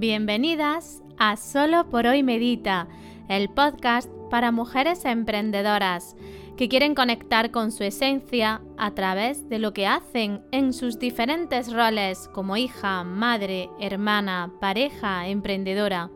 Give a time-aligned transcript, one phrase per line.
[0.00, 2.88] Bienvenidas a Solo por hoy Medita,
[3.28, 6.16] el podcast para mujeres emprendedoras
[6.56, 11.70] que quieren conectar con su esencia a través de lo que hacen en sus diferentes
[11.70, 16.10] roles como hija, madre, hermana, pareja, emprendedora.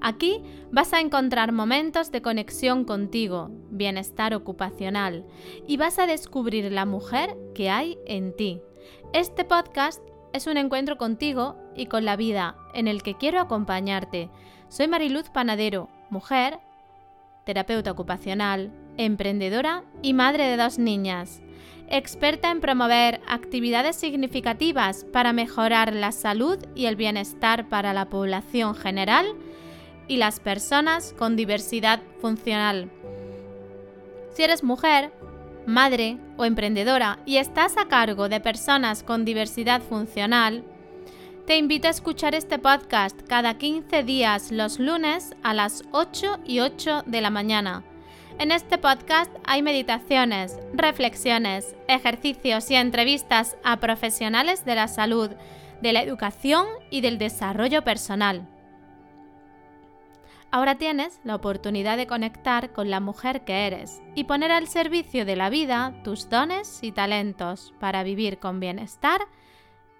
[0.00, 0.42] Aquí
[0.72, 5.26] vas a encontrar momentos de conexión contigo, bienestar ocupacional
[5.66, 8.62] y vas a descubrir la mujer que hay en ti.
[9.12, 10.00] Este podcast
[10.32, 14.28] es un encuentro contigo y con la vida en el que quiero acompañarte.
[14.68, 16.58] Soy Mariluz Panadero, mujer,
[17.44, 21.40] terapeuta ocupacional, emprendedora y madre de dos niñas.
[21.88, 28.74] Experta en promover actividades significativas para mejorar la salud y el bienestar para la población
[28.74, 29.26] general
[30.06, 32.90] y las personas con diversidad funcional.
[34.34, 35.12] Si eres mujer,
[35.66, 40.62] madre o emprendedora y estás a cargo de personas con diversidad funcional,
[41.46, 46.60] te invito a escuchar este podcast cada 15 días los lunes a las 8 y
[46.60, 47.82] 8 de la mañana.
[48.38, 55.30] En este podcast hay meditaciones, reflexiones, ejercicios y entrevistas a profesionales de la salud,
[55.82, 58.48] de la educación y del desarrollo personal.
[60.52, 65.24] Ahora tienes la oportunidad de conectar con la mujer que eres y poner al servicio
[65.24, 69.20] de la vida tus dones y talentos para vivir con bienestar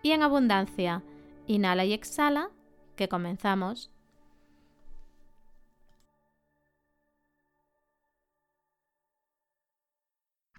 [0.03, 1.03] y en abundancia.
[1.51, 2.49] Inhala y exhala,
[2.95, 3.91] que comenzamos.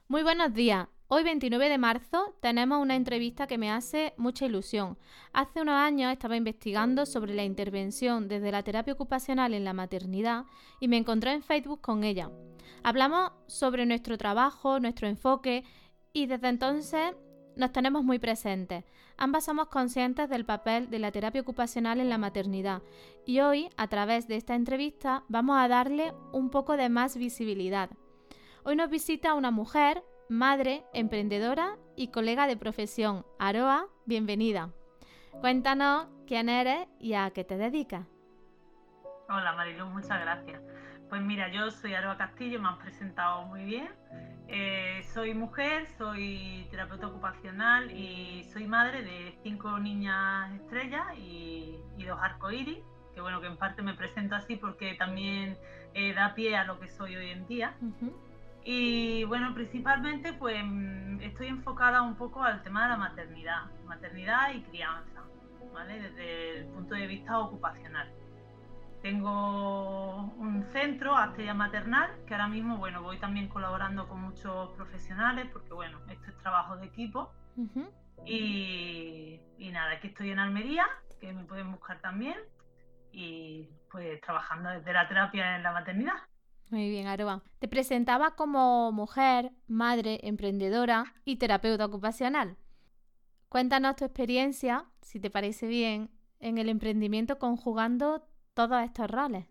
[0.09, 0.89] Muy buenos días.
[1.07, 4.97] Hoy 29 de marzo tenemos una entrevista que me hace mucha ilusión.
[5.31, 10.43] Hace unos años estaba investigando sobre la intervención desde la terapia ocupacional en la maternidad
[10.81, 12.29] y me encontré en Facebook con ella.
[12.83, 15.63] Hablamos sobre nuestro trabajo, nuestro enfoque
[16.11, 17.15] y desde entonces
[17.55, 18.83] nos tenemos muy presentes.
[19.17, 22.81] Ambas somos conscientes del papel de la terapia ocupacional en la maternidad
[23.25, 27.89] y hoy, a través de esta entrevista, vamos a darle un poco de más visibilidad.
[28.63, 33.25] Hoy nos visita una mujer madre, emprendedora y colega de profesión.
[33.37, 34.71] Aroa, bienvenida.
[35.41, 38.05] Cuéntanos quién eres y a qué te dedicas.
[39.29, 40.61] Hola Marilu, muchas gracias.
[41.11, 43.89] Pues mira, yo soy Aroa Castillo, me has presentado muy bien.
[44.47, 51.77] Eh, soy mujer, soy terapeuta ocupacional y soy madre de cinco niñas estrellas y,
[52.07, 52.79] dos arcoíris,
[53.13, 55.57] que bueno, que en parte me presento así porque también
[55.93, 57.75] eh, da pie a lo que soy hoy en día.
[58.63, 64.53] Y bueno, principalmente pues mm, estoy enfocada un poco al tema de la maternidad, maternidad
[64.53, 65.23] y crianza,
[65.73, 66.03] ¿vale?
[66.03, 68.20] Desde el punto de vista ocupacional.
[69.01, 75.47] Tengo un centro, Astella Maternal, que ahora mismo, bueno, voy también colaborando con muchos profesionales,
[75.51, 77.31] porque bueno, esto es trabajo de equipo.
[78.25, 80.85] y, y nada, aquí estoy en Almería,
[81.19, 82.37] que me pueden buscar también,
[83.11, 86.13] y pues trabajando desde la terapia en la maternidad.
[86.69, 87.43] Muy bien, Aroa.
[87.59, 92.55] Te presentaba como mujer, madre, emprendedora y terapeuta ocupacional.
[93.49, 99.45] Cuéntanos tu experiencia, si te parece bien, en el emprendimiento conjugando todos estos roles.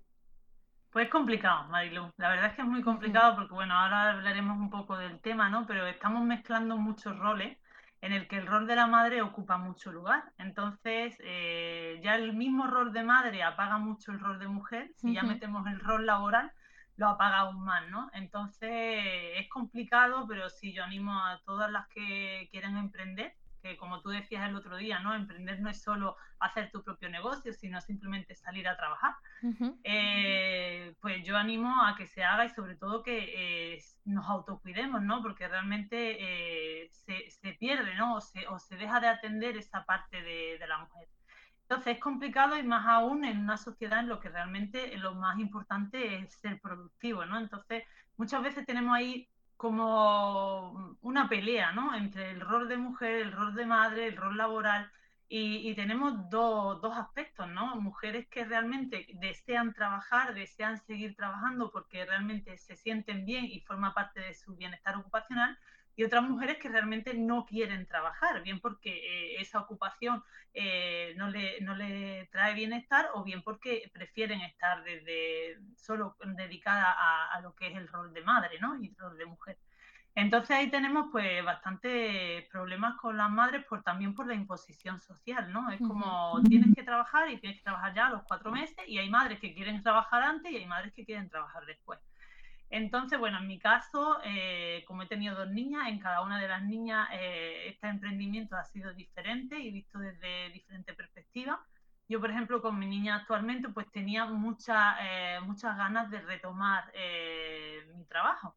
[0.91, 2.11] Pues es complicado, Marilu.
[2.17, 5.49] La verdad es que es muy complicado porque, bueno, ahora hablaremos un poco del tema,
[5.49, 5.67] ¿no?
[5.67, 7.57] Pero estamos mezclando muchos roles
[8.03, 10.33] en el que el rol de la madre ocupa mucho lugar.
[10.39, 14.91] Entonces, eh, ya el mismo rol de madre apaga mucho el rol de mujer.
[14.97, 16.51] Si ya metemos el rol laboral,
[16.97, 18.11] lo apaga aún más, ¿no?
[18.13, 18.71] Entonces
[19.37, 24.11] es complicado, pero sí, yo animo a todas las que quieren emprender, que como tú
[24.11, 25.15] decías el otro día, ¿no?
[25.15, 29.15] Emprender no es solo hacer tu propio negocio, sino simplemente salir a trabajar.
[29.85, 35.03] Eh, pues yo animo a que se haga y sobre todo que eh, nos autocuidemos,
[35.03, 35.23] ¿no?
[35.23, 36.17] Porque realmente
[36.85, 38.17] eh, se, pierde, ¿no?
[38.17, 41.09] O se, o se, deja de atender esa parte de la mujer.
[41.71, 45.39] Entonces es complicado y más aún en una sociedad en lo que realmente lo más
[45.39, 47.39] importante es ser productivo, ¿no?
[47.39, 47.85] Entonces
[48.17, 49.29] muchas veces tenemos ahí
[49.61, 51.95] como una pelea, ¿no?
[51.95, 54.91] Entre el rol de mujer, el rol de madre, el rol laboral.
[55.29, 57.77] Y, tenemos dos, dos aspectos, ¿no?
[57.77, 63.93] Mujeres que realmente desean trabajar, desean seguir trabajando porque realmente se sienten bien y forma
[63.93, 65.59] parte de su bienestar ocupacional
[66.01, 70.25] y otras mujeres que realmente no quieren trabajar, bien porque eh, esa ocupación
[70.55, 76.97] eh, no, le, no, le, trae bienestar o bien porque prefieren estar desde solo dedicada
[77.31, 78.83] a, lo que es el rol de madre ¿no?
[78.83, 79.59] y el rol de mujer.
[80.15, 85.53] Entonces ahí tenemos pues bastantes problemas con las madres por también por la imposición social,
[85.53, 85.71] ¿no?
[85.71, 88.97] Es como tienes que trabajar y tienes que trabajar ya a los cuatro meses y
[88.97, 92.01] hay madres que quieren trabajar antes y hay madres que quieren trabajar después.
[92.71, 96.47] Entonces, bueno, en mi caso, eh, como he tenido dos niñas, en cada una de
[96.49, 101.59] las niñas eh, este emprendimiento ha sido diferente y visto desde diferentes perspectivas.
[102.09, 106.91] Yo, por ejemplo, con mi niña actualmente, pues tenía mucha, eh, muchas ganas de retomar
[106.95, 108.57] eh, mi trabajo.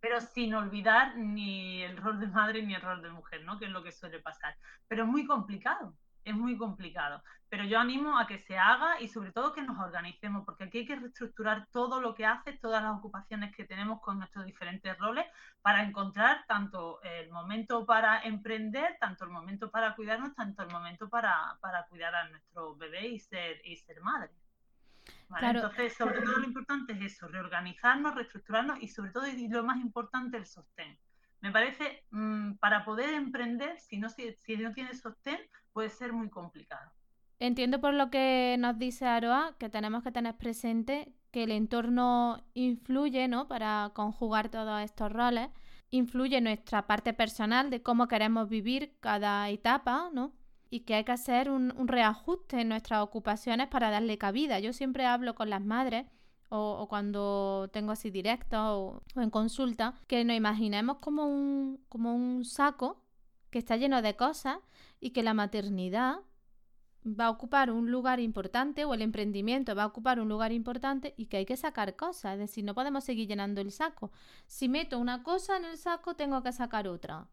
[0.00, 3.58] Pero sin olvidar ni el rol de madre ni el rol de mujer, ¿no?
[3.58, 4.56] Que es lo que suele pasar.
[4.88, 5.94] Pero es muy complicado
[6.24, 7.22] es muy complicado.
[7.48, 10.78] Pero yo animo a que se haga y sobre todo que nos organicemos, porque aquí
[10.78, 14.96] hay que reestructurar todo lo que hace, todas las ocupaciones que tenemos con nuestros diferentes
[14.98, 15.26] roles,
[15.60, 21.08] para encontrar tanto el momento para emprender, tanto el momento para cuidarnos, tanto el momento
[21.08, 21.58] para,
[21.88, 24.30] cuidar a nuestro bebé y ser, y ser madre.
[25.40, 29.78] Entonces, sobre todo lo importante es eso, reorganizarnos, reestructurarnos y sobre todo, y lo más
[29.78, 30.98] importante, el sostén.
[31.40, 35.40] Me parece, mm, para poder emprender, si no, si, si no tienes sostén,
[35.72, 36.90] puede ser muy complicado.
[37.38, 42.44] Entiendo por lo que nos dice Aroa que tenemos que tener presente que el entorno
[42.54, 43.48] influye, ¿no?
[43.48, 45.48] Para conjugar todos estos roles,
[45.90, 50.32] influye nuestra parte personal de cómo queremos vivir cada etapa, ¿no?
[50.68, 54.60] Y que hay que hacer un, reajuste en nuestras ocupaciones para darle cabida.
[54.60, 56.06] Yo siempre hablo con las madres
[56.50, 62.14] o, cuando tengo así directo o, o, en consulta, que nos imaginemos como un, como
[62.14, 63.02] un saco
[63.50, 64.58] que está lleno de cosas
[65.00, 66.20] y que la maternidad
[67.04, 71.14] va a ocupar un lugar importante o el emprendimiento va a ocupar un lugar importante
[71.16, 74.12] y que hay que sacar cosas, es decir, no podemos seguir llenando el saco.
[74.46, 77.26] Si meto una cosa en el saco, tengo que sacar otra.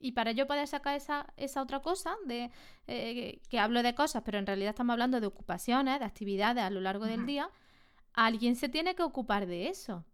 [0.00, 2.50] Y para yo poder sacar esa, esa otra cosa, de,
[2.88, 6.70] eh, que hablo de cosas, pero en realidad estamos hablando de ocupaciones, de actividades a
[6.70, 7.48] lo largo del día,
[8.12, 10.04] alguien se tiene que ocupar de eso.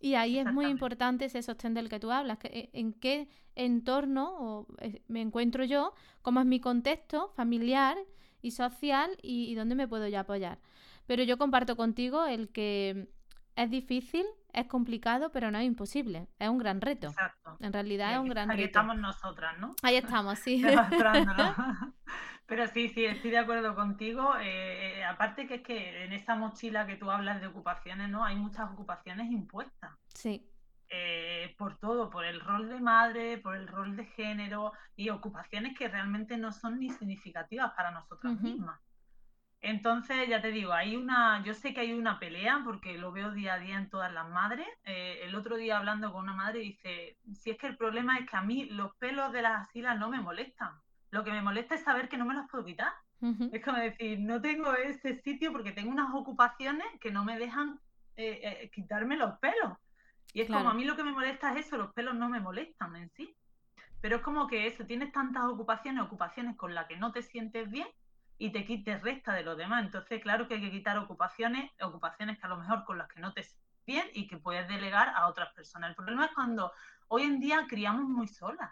[0.00, 3.28] Y ahí es muy importante ese sostén del que tú hablas, que, eh, en qué
[3.56, 5.92] entorno eh, me encuentro yo,
[6.22, 7.96] cómo es mi contexto familiar
[8.40, 10.58] y social y, dónde me puedo yo apoyar.
[11.06, 13.08] Pero yo comparto contigo el que
[13.56, 16.28] es difícil, es complicado, pero no es imposible.
[16.38, 17.08] Es un gran reto.
[17.08, 17.56] Exacto.
[17.58, 18.60] En realidad es un gran reto.
[18.60, 19.74] Ahí estamos nosotras, ¿no?
[19.82, 20.62] Ahí estamos, sí.
[22.48, 24.34] Pero sí, sí, estoy de acuerdo contigo.
[24.38, 28.24] Eh, eh, aparte que es que en esa mochila que tú hablas de ocupaciones, ¿no?
[28.24, 29.92] Hay muchas ocupaciones impuestas.
[30.14, 30.50] Sí.
[30.88, 35.76] Eh, por todo, por el rol de madre, por el rol de género y ocupaciones
[35.76, 38.80] que realmente no son ni significativas para nosotras mismas.
[39.60, 43.30] Entonces, ya te digo, hay una, yo sé que hay una pelea porque lo veo
[43.32, 44.66] día a día en todas las madres.
[44.84, 48.36] el otro día hablando con una madre dice, si es que el problema es que
[48.38, 51.82] a mí los pelos de las asilas no me molestan lo que me molesta es
[51.82, 52.92] saber que no me las puedo quitar.
[53.52, 57.80] Es como decir, no tengo ese sitio porque tengo unas ocupaciones que no me dejan
[58.16, 59.76] eh, eh, quitarme los pelos.
[60.32, 62.38] Y es como a mí lo que me molesta es eso, los pelos no me
[62.38, 63.34] molestan en sí.
[64.00, 67.68] Pero es como que eso, tienes tantas ocupaciones, ocupaciones con las que no te sientes
[67.68, 67.88] bien
[68.36, 69.84] y te quites resta de los demás.
[69.84, 73.20] Entonces, claro que hay que quitar ocupaciones, ocupaciones que a lo mejor con las que
[73.20, 75.90] no te sientes bien y que puedes delegar a otras personas.
[75.90, 76.70] El problema es cuando
[77.08, 78.70] hoy en día criamos muy solas.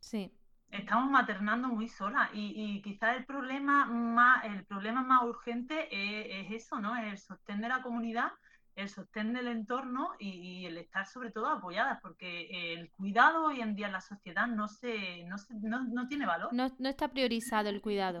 [0.00, 0.36] Sí
[0.70, 6.50] estamos maternando muy sola y, y quizás el problema más el problema más urgente es,
[6.50, 8.32] eso no es el sostén de la comunidad
[8.76, 13.76] el sostén del entorno y, el estar sobre todo apoyadas porque el cuidado hoy en
[13.76, 16.52] día en la sociedad no se no, no, tiene valor.
[16.52, 18.20] No, no, está priorizado el cuidado.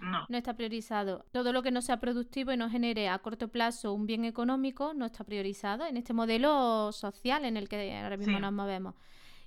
[0.00, 0.24] No.
[0.28, 1.26] no está priorizado.
[1.30, 4.94] Todo lo que no sea productivo y no genere a corto plazo un bien económico
[4.94, 8.94] no está priorizado en este modelo social en el que ahora mismo nos movemos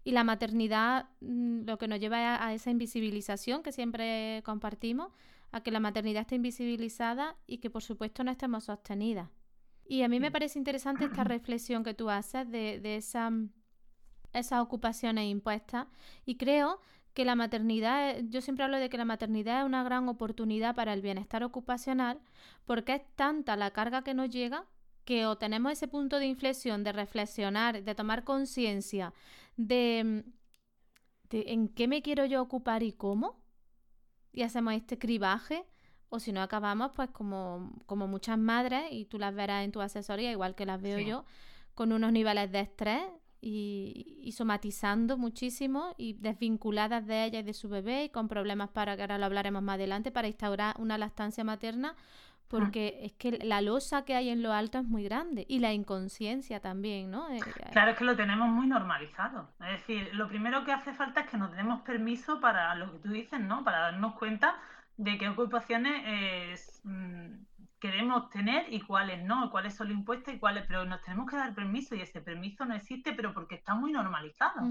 [0.06, 5.12] y la maternidad mm, lo que nos lleva a, esa invisibilización que siempre compartimos,
[5.52, 9.30] a que la maternidad esté invisibilizada y que por supuesto no estemos sostenidas.
[9.88, 13.32] Y a mí me parece interesante esta reflexión que tú haces de, de esa,
[14.32, 15.88] esas ocupaciones impuestas
[16.24, 16.80] y creo
[17.16, 20.94] que la maternidad, yo siempre hablo de que la maternidad es una gran oportunidad para
[20.94, 22.20] el bienestar ocupacional
[22.66, 24.66] porque es tanta la carga que nos llega
[25.06, 29.14] que o tenemos ese punto de inflexión de reflexionar, de tomar conciencia
[29.58, 30.24] de,
[31.30, 33.42] de, en qué me quiero yo ocupar y cómo,
[34.32, 35.66] y hacemos este cribaje,
[36.10, 39.82] o si no acabamos pues como, como muchas madres, y tú las verás en tu
[39.82, 41.26] asesoría, igual que las veo yo,
[41.74, 43.04] con unos niveles de estrés
[43.42, 48.70] y, y, somatizando muchísimo y desvinculadas de ella y de su bebé y con problemas
[48.70, 51.96] para, que ahora lo hablaremos más adelante, para instaurar una lactancia materna
[52.48, 55.74] porque es que la losa que hay en lo alto es muy grande y la
[55.74, 57.30] inconsciencia también, ¿no?
[57.30, 59.50] Eh, eh, claro, es que lo tenemos muy normalizado.
[59.62, 63.00] Es decir, lo primero que hace falta es que nos demos permiso para lo que
[63.00, 63.64] tú dices, ¿no?
[63.64, 64.56] Para darnos cuenta
[64.98, 67.34] de qué ocupaciones mm,
[67.80, 71.36] queremos tener y cuáles no, cuáles son los impuestos y cuáles, pero nos tenemos que
[71.36, 74.62] dar permiso y ese permiso no existe, pero porque está muy normalizado.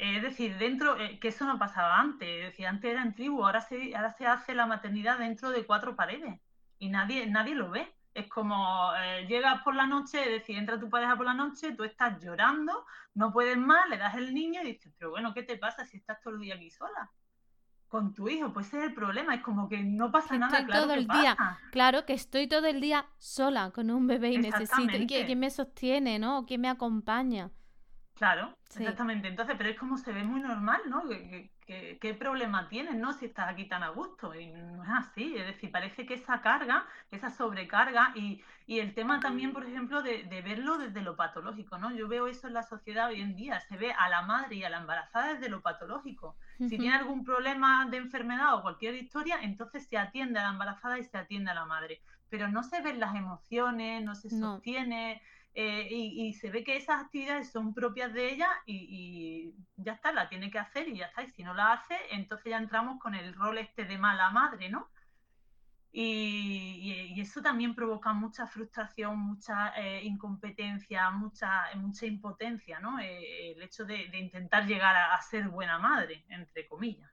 [0.00, 3.44] Es decir, dentro, eh, que eso no pasaba antes, es decir, antes era en tribu,
[3.44, 6.40] ahora se, ahora se hace la maternidad dentro de cuatro paredes
[6.78, 7.94] y nadie, nadie lo ve.
[8.14, 11.72] Es como eh, llegas por la noche, es decir, entra tu pareja por la noche,
[11.72, 15.42] tú estás llorando, no puedes más, le das el niño y dices, pero bueno, ¿qué
[15.42, 17.10] te pasa si estás todo el día aquí sola?
[17.88, 20.82] con tu hijo, pues ese es el problema, es como que no pasa nada, claro
[20.84, 21.58] todo que el día, pasa.
[21.72, 25.50] claro que estoy todo el día sola con un bebé y necesito, quién, quién me
[25.50, 26.46] sostiene, ¿no?
[26.46, 27.50] ¿Quién me acompaña?
[28.20, 28.82] Claro, Sí.
[28.82, 29.28] exactamente.
[29.28, 31.08] Entonces, pero es como se ve muy normal, ¿no?
[31.08, 33.14] ¿Qué, qué- problema tienes, ¿no?
[33.14, 34.34] Si estás aquí tan a gusto.
[34.34, 35.34] Y no es así.
[35.38, 40.02] Es decir, parece que esa carga, esa sobrecarga, y, y el tema también, por ejemplo,
[40.02, 41.90] de, de verlo desde lo patológico, ¿no?
[41.92, 43.58] Yo veo eso en la sociedad hoy en día.
[43.60, 46.36] Se ve a la madre y a la embarazada desde lo patológico.
[46.58, 50.98] Si tiene algún problema de enfermedad o cualquier historia, entonces se atiende a la embarazada
[50.98, 52.02] y se atiende a la madre.
[52.28, 54.60] Pero no se ven las emociones, no se No.
[55.54, 59.92] Eh, y, y se ve que esas actividades son propias de ella y, y ya
[59.94, 61.22] está, la tiene que hacer y ya está.
[61.22, 64.68] Y si no la hace, entonces ya entramos con el rol este de mala madre,
[64.70, 64.88] ¿no?
[65.92, 73.00] Y, y- y eso también provoca mucha frustración, mucha eh, incompetencia, mucha, mucha impotencia, ¿no?
[73.00, 77.10] Eh, el hecho de, de intentar llegar a, a ser buena madre, entre comillas.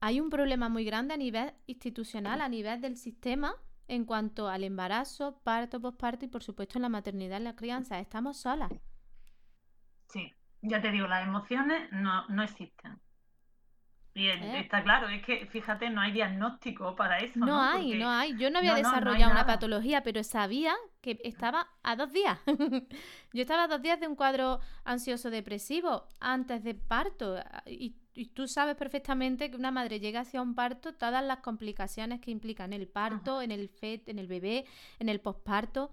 [0.00, 3.54] Hay un problema muy grande a nivel institucional, a nivel del sistema,
[3.88, 7.98] en cuanto al embarazo, parto, posparto y por supuesto en la maternidad y la crianza.
[8.00, 8.72] Estamos solas.
[10.08, 13.00] Sí, ya te digo, las emociones no, no existen.
[14.16, 14.60] Y ¿Eh?
[14.60, 17.62] está claro, es que fíjate, no hay diagnóstico para eso, No ¿no?
[17.62, 18.34] hay, Porque no hay.
[18.38, 22.38] Yo no había no, no desarrollado una patología, pero sabía que estaba a dos días.
[23.34, 27.36] Yo estaba a dos días de un cuadro ansioso depresivo antes de parto.
[27.66, 32.22] Y, y tú sabes perfectamente que una madre llega hacia un parto, todas las complicaciones
[32.22, 34.64] que implican el parto, en el fet, en el bebé,
[34.98, 35.92] en el posparto.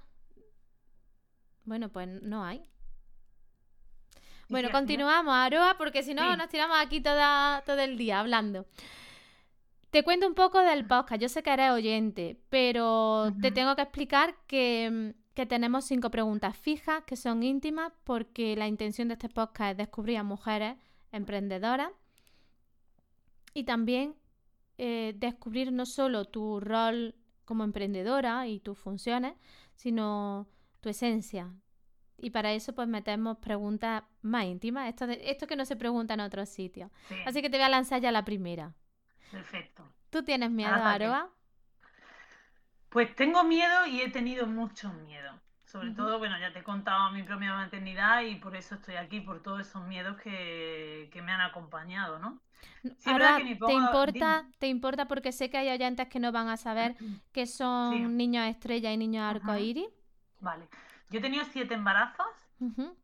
[1.65, 2.63] Bueno, pues no hay.
[4.53, 6.37] Bueno, continuamos, Aroa, porque si no Sí.
[6.37, 8.65] nos tiramos aquí toda, todo el día hablando.
[9.89, 11.21] Te cuento un poco del podcast.
[11.21, 16.11] Yo sé que eres oyente, pero te tengo que explicar que, mm, que tenemos cinco
[16.11, 20.77] preguntas fijas que son íntimas porque la intención de este podcast es descubrir a mujeres
[21.11, 21.89] emprendedoras
[23.55, 24.15] y también
[24.79, 27.13] eh, descubrir no solo tu rol
[27.45, 29.33] como emprendedora y tus funciones,
[29.75, 30.47] sino
[30.79, 31.51] tu esencia.
[32.23, 36.13] Y para eso pues metemos preguntas más íntimas, esto, de- esto que no se pregunta
[36.13, 36.89] en otros sitios.
[37.09, 38.73] Sí, Así que te voy a lanzar ya la primera.
[39.31, 39.83] perfecto.
[40.09, 41.05] ¿Tú tienes miedo, Lánzate.
[41.05, 41.29] Aroa?
[42.89, 45.31] Pues tengo miedo y he tenido mucho miedo.
[45.65, 49.21] Sobre todo, bueno, ya te he contado mi propia maternidad y por eso estoy aquí,
[49.21, 52.39] por todos esos miedos que, que me han acompañado, ¿no?
[52.83, 54.45] Sí, que ¿te importa.
[54.59, 55.07] ¿te importa?
[55.07, 56.95] Porque sé que hay oyentes que no van a saber
[57.33, 57.99] qué son Sí.
[58.03, 59.87] niños estrella y niños arcoíris.
[60.39, 60.67] Vale.
[61.13, 62.25] Yo he tenido siete embarazos.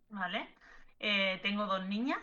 [0.10, 0.50] ¿vale?
[0.98, 2.18] Eh, tengo dos niñas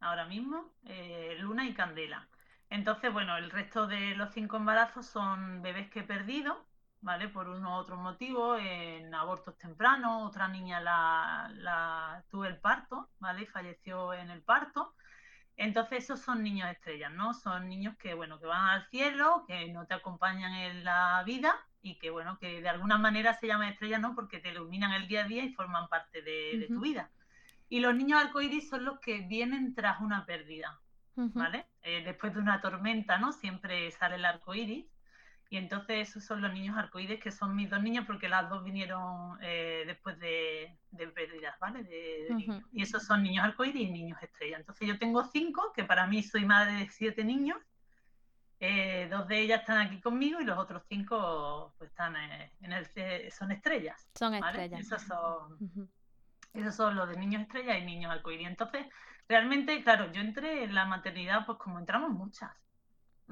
[0.00, 2.26] ahora mismo, eh, Luna y Candela.
[2.70, 6.66] Entonces, bueno, el resto de los cinco embarazos son bebés que he perdido,
[7.02, 7.28] ¿vale?
[7.28, 13.08] Por uno u otro motivo, en abortos tempranos, otra niña la, la tuve el parto,
[13.20, 13.42] ¿vale?
[13.42, 14.92] Y falleció en el parto.
[15.56, 17.32] Entonces, esos son niños estrellas, ¿no?
[17.32, 21.54] Son niños que, bueno, que van al cielo, que no te acompañan en la vida
[21.82, 24.14] y que, bueno, que de alguna manera se llaman estrellas, ¿no?
[24.14, 27.10] Porque te iluminan el día a día y forman parte de, de tu vida.
[27.68, 30.80] Y los niños arcoíris son los que vienen tras una pérdida.
[31.14, 31.66] ¿vale?
[31.82, 33.32] Eh, después de una tormenta, ¿no?
[33.32, 34.86] Siempre sale el arco iris.
[35.50, 38.64] Y entonces esos son los niños arcoíris, que son mis dos niñas, porque las dos
[38.64, 41.82] vinieron eh, después de, de pérdidas, ¿vale?
[41.82, 42.64] De, niños.
[42.72, 44.56] Y esos son niños arcoíris y niños estrella.
[44.56, 47.58] Entonces yo tengo cinco, que para mí soy madre de siete niños.
[49.22, 52.88] Dos de ellas están aquí conmigo y los otros cinco pues están eh, en el,
[52.94, 54.64] eh, son estrellas, Son ¿vale?
[54.64, 54.80] estrellas.
[54.80, 55.90] Esos son,
[56.52, 58.48] esos son los de niños estrella y niños arcoíris.
[58.48, 58.86] Entonces,
[59.28, 62.50] realmente, claro, yo entré en la maternidad, pues como entramos muchas,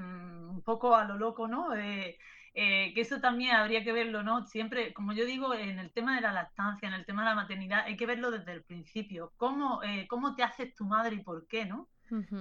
[0.01, 1.75] Mm, un poco a lo loco, ¿no?
[1.75, 2.19] Eh,
[2.55, 4.47] eh, que eso también habría que verlo, ¿no?
[4.47, 7.35] Siempre, como yo digo, en el tema de la lactancia, en el tema de la
[7.35, 9.33] maternidad, hay que verlo desde el principio.
[9.37, 11.89] ¿Cómo, eh, cómo te haces tu madre y por qué, ¿no?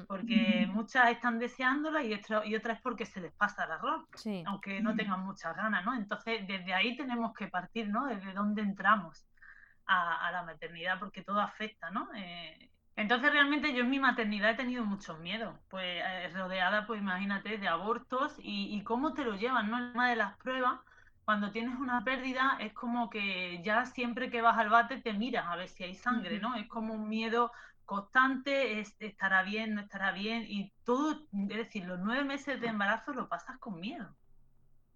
[0.07, 4.43] Porque muchas están deseándola y, otra- y otras porque se les pasa el arroz Sí.
[4.47, 5.93] aunque no tengan muchas ganas, ¿no?
[5.93, 8.07] Entonces, desde ahí tenemos que partir, ¿no?
[8.07, 9.27] Desde dónde entramos
[9.85, 12.09] a, a la maternidad, porque todo afecta, ¿no?
[12.15, 16.99] Eh, entonces, realmente yo en mi maternidad he tenido muchos miedos, pues eh, rodeada, pues
[17.01, 19.77] imagínate, de abortos y, y cómo te lo llevan, ¿no?
[19.77, 20.79] El tema de las pruebas,
[21.23, 25.45] cuando tienes una pérdida, es como que ya siempre que vas al bate te miras
[25.47, 26.39] a ver si hay sangre.
[26.39, 26.55] ¿no?
[26.55, 27.51] Es como un miedo
[27.89, 32.67] constante, es, estará bien, no estará bien, y todo, es decir, los nueve meses de
[32.67, 34.15] embarazo lo pasas con miedo.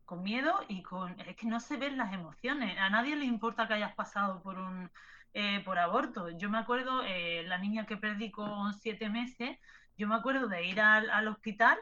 [0.05, 2.77] Con miedo y con es que no se ven las emociones.
[2.77, 4.91] A nadie le importa que hayas pasado por un
[5.33, 6.29] eh, por aborto.
[6.37, 9.57] Yo me acuerdo eh, la niña que perdí con siete meses
[9.97, 11.79] yo me acuerdo de ir al, al hospital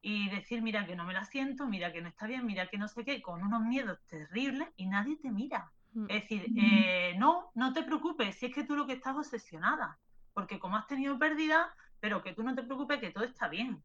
[0.00, 2.78] y decir mira que no me la siento mira que no está bien mira que
[2.78, 5.70] no sé qué con unos miedos terribles y nadie te mira.
[5.92, 6.06] Mm.
[6.08, 9.98] es decir eh, no no te preocupes si es que tú lo que estás obsesionada
[10.38, 13.82] porque como has tenido pérdida pero que tú no te preocupes que todo está bien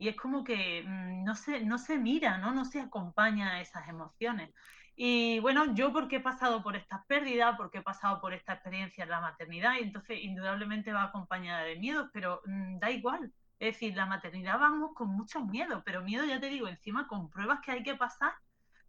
[0.00, 2.52] y es como que mm, no, se, no se mira, ¿no?
[2.52, 4.50] no se acompaña a esas emociones.
[4.96, 9.04] Y bueno, yo porque he pasado por estas pérdidas, porque he pasado por esta experiencia
[9.04, 13.32] en la maternidad, y entonces indudablemente va acompañada de miedos, pero mm, da igual.
[13.58, 17.30] Es decir, la maternidad vamos con muchos miedos, pero miedo, ya te digo, encima con
[17.30, 18.32] pruebas que hay que pasar,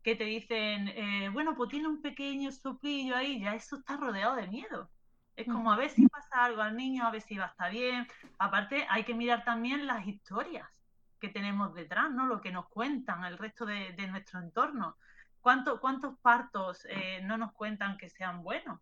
[0.03, 4.35] que te dicen, eh, bueno, pues tiene un pequeño soplillo ahí, ya eso está rodeado
[4.37, 4.89] de miedo.
[5.41, 5.73] Es como mm.
[5.73, 8.07] a ver si pasa algo al niño, a ver si va a estar bien.
[8.37, 10.67] Aparte, hay que mirar también las historias
[11.19, 12.25] que tenemos detrás, ¿no?
[12.25, 14.97] Lo que nos cuentan el resto de, nuestro entorno.
[15.39, 15.79] ¿Cuántos
[16.21, 18.79] partos eh, no nos cuentan que sean buenos?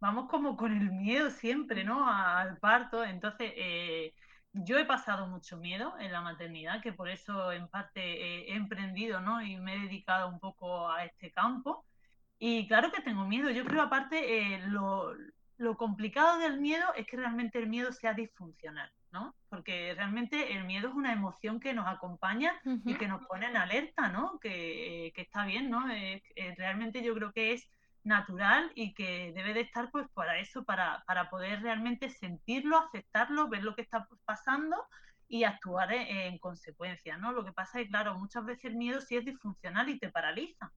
[0.00, 2.08] Vamos como con el miedo siempre, ¿no?
[2.08, 3.04] Al parto.
[3.04, 4.14] Entonces, eh,
[4.52, 9.20] yo he pasado mucho miedo en la maternidad, que por eso en parte he emprendido,
[9.20, 9.42] ¿no?
[9.42, 11.84] Y me he dedicado un poco a este campo.
[12.38, 13.50] Y claro que tengo miedo.
[13.50, 15.14] Yo creo, aparte, eh, lo,
[15.56, 18.90] lo complicado del miedo es que realmente el miedo sea disfuncional.
[19.12, 19.34] ¿no?
[19.48, 22.52] Porque realmente el miedo es una emoción que nos acompaña
[22.84, 24.38] y que nos pone en alerta, ¿no?
[24.40, 25.90] Que, está bien, ¿no?
[25.90, 27.66] Eh, eh, realmente yo creo que es
[28.04, 33.48] natural y que debe de estar pues para eso, para, para poder realmente sentirlo, aceptarlo,
[33.48, 34.76] ver lo que está pasando
[35.28, 37.32] y actuar en, consecuencia, ¿no?
[37.32, 40.72] Lo que pasa es, claro, muchas veces el miedo sí es disfuncional y te paraliza.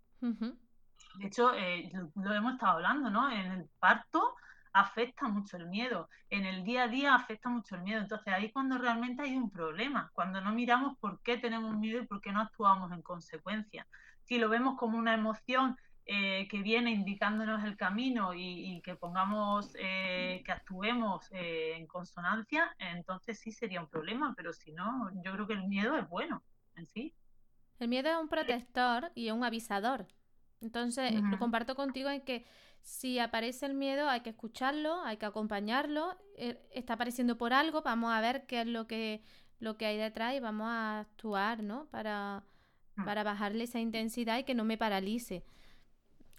[1.15, 3.31] De hecho, eh, lo, hemos estado hablando, ¿no?
[3.31, 4.35] En el parto
[4.71, 8.01] afecta mucho el miedo, en el día a día afecta mucho el miedo.
[8.01, 12.07] Entonces ahí cuando realmente hay un problema, cuando no miramos por qué tenemos miedo y
[12.07, 13.87] por qué no actuamos en consecuencia.
[14.23, 15.75] Si lo vemos como una emoción
[16.11, 22.75] eh, que viene indicándonos el camino y, que pongamos, eh, que actuemos eh, en consonancia,
[22.79, 26.43] entonces sí sería un problema, pero si no, yo creo que el miedo es bueno
[26.75, 27.13] en sí.
[27.77, 30.07] El miedo es un protector y un avisador.
[30.61, 32.45] Entonces, lo comparto contigo en que
[32.81, 37.81] si aparece el miedo hay que escucharlo, hay que acompañarlo, eh, está apareciendo por algo,
[37.81, 39.21] vamos a ver qué es lo que,
[39.59, 41.85] lo que hay detrás y vamos a actuar, ¿no?
[41.91, 42.43] Para,
[42.95, 43.05] mm.
[43.05, 45.43] para bajarle esa intensidad y que no me paralice.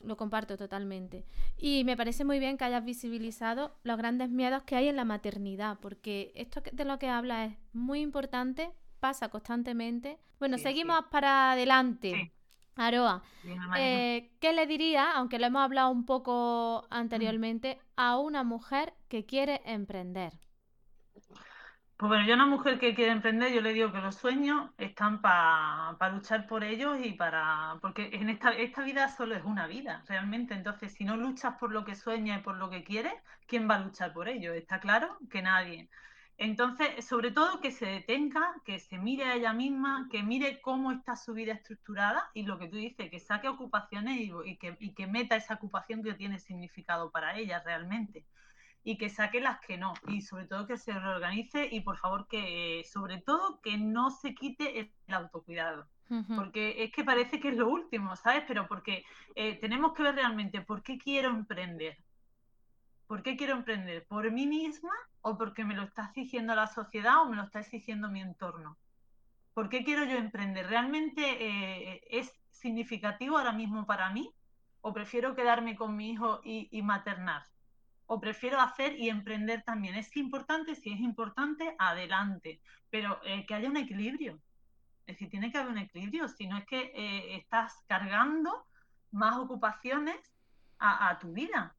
[0.02, 1.26] Lo comparto totalmente.
[1.58, 5.04] Y me parece muy bien que hayas visibilizado los grandes miedos que hay en la
[5.04, 10.18] maternidad, porque esto de lo que habla es muy importante, pasa constantemente.
[10.38, 12.32] Bueno, seguimos para adelante.
[12.76, 13.22] Aroa,
[13.72, 19.26] eh, ¿qué le diría, aunque lo hemos hablado un poco anteriormente, a una mujer que
[19.26, 20.32] quiere emprender?
[21.96, 24.70] Pues bueno, yo a una mujer que quiere emprender, yo le digo que los sueños
[24.78, 27.78] están para luchar por ellos y para.
[27.82, 30.54] Porque en esta, esta vida solo es una vida, realmente.
[30.54, 33.12] Entonces, si no luchas por lo que sueñas y por lo que quieres,
[33.46, 34.54] ¿quién va a luchar por ello?
[34.54, 35.90] Está claro que nadie.
[36.42, 40.90] Entonces, sobre todo que se detenga, que se mire a ella misma, que mire cómo
[40.90, 45.36] está su vida estructurada y lo que tú dices, que saque ocupaciones y, que, meta
[45.36, 48.24] esa ocupación que tiene significado para ella realmente
[48.82, 52.26] y que saque las que no y sobre todo que se reorganice y por favor
[52.26, 55.88] que sobre todo que no se quite el autocuidado.
[56.34, 58.44] Porque es que parece que es lo último, ¿sabes?
[58.48, 61.98] Pero porque eh, tenemos que ver realmente por qué quiero emprender,
[63.10, 64.06] ¿Por qué quiero emprender?
[64.06, 64.92] ¿Por mí misma
[65.22, 68.78] o porque me lo está exigiendo la sociedad o me lo está exigiendo mi entorno?
[69.52, 70.68] ¿Por qué quiero yo emprender?
[70.68, 74.32] ¿Realmente eh, es significativo ahora mismo para mí?
[74.80, 77.48] ¿O prefiero quedarme con mi hijo y, maternar?
[78.06, 79.96] ¿O prefiero hacer y emprender también?
[79.96, 80.76] ¿Es importante?
[80.76, 82.60] Si es importante, adelante.
[82.90, 84.40] Pero eh, que haya un equilibrio.
[85.06, 86.28] Es decir, tiene que haber un equilibrio.
[86.28, 88.68] Si no es que eh, estás cargando
[89.10, 90.16] más ocupaciones
[90.78, 91.74] a, tu vida.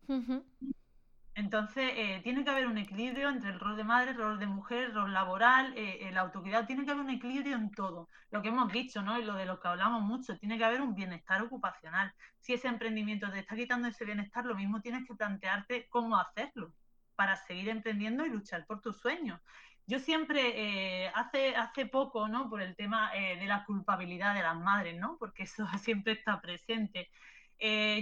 [1.33, 4.47] Entonces, eh, tiene que haber un equilibrio entre el rol de madre, el rol de
[4.47, 8.09] mujer, el rol laboral, eh, el autocuidado, tiene que haber un equilibrio en todo.
[8.31, 9.17] Lo que hemos dicho, ¿no?
[9.17, 12.13] Y lo de lo que hablamos mucho, tiene que haber un bienestar ocupacional.
[12.39, 16.73] Si ese emprendimiento te está quitando ese bienestar, lo mismo tienes que plantearte cómo hacerlo
[17.15, 19.39] para seguir emprendiendo y luchar por tus sueños.
[19.87, 22.49] Yo siempre, eh, hace, hace poco, ¿no?
[22.49, 25.17] Por el tema de la culpabilidad de las madres, ¿no?
[25.17, 27.09] Porque eso siempre está presente.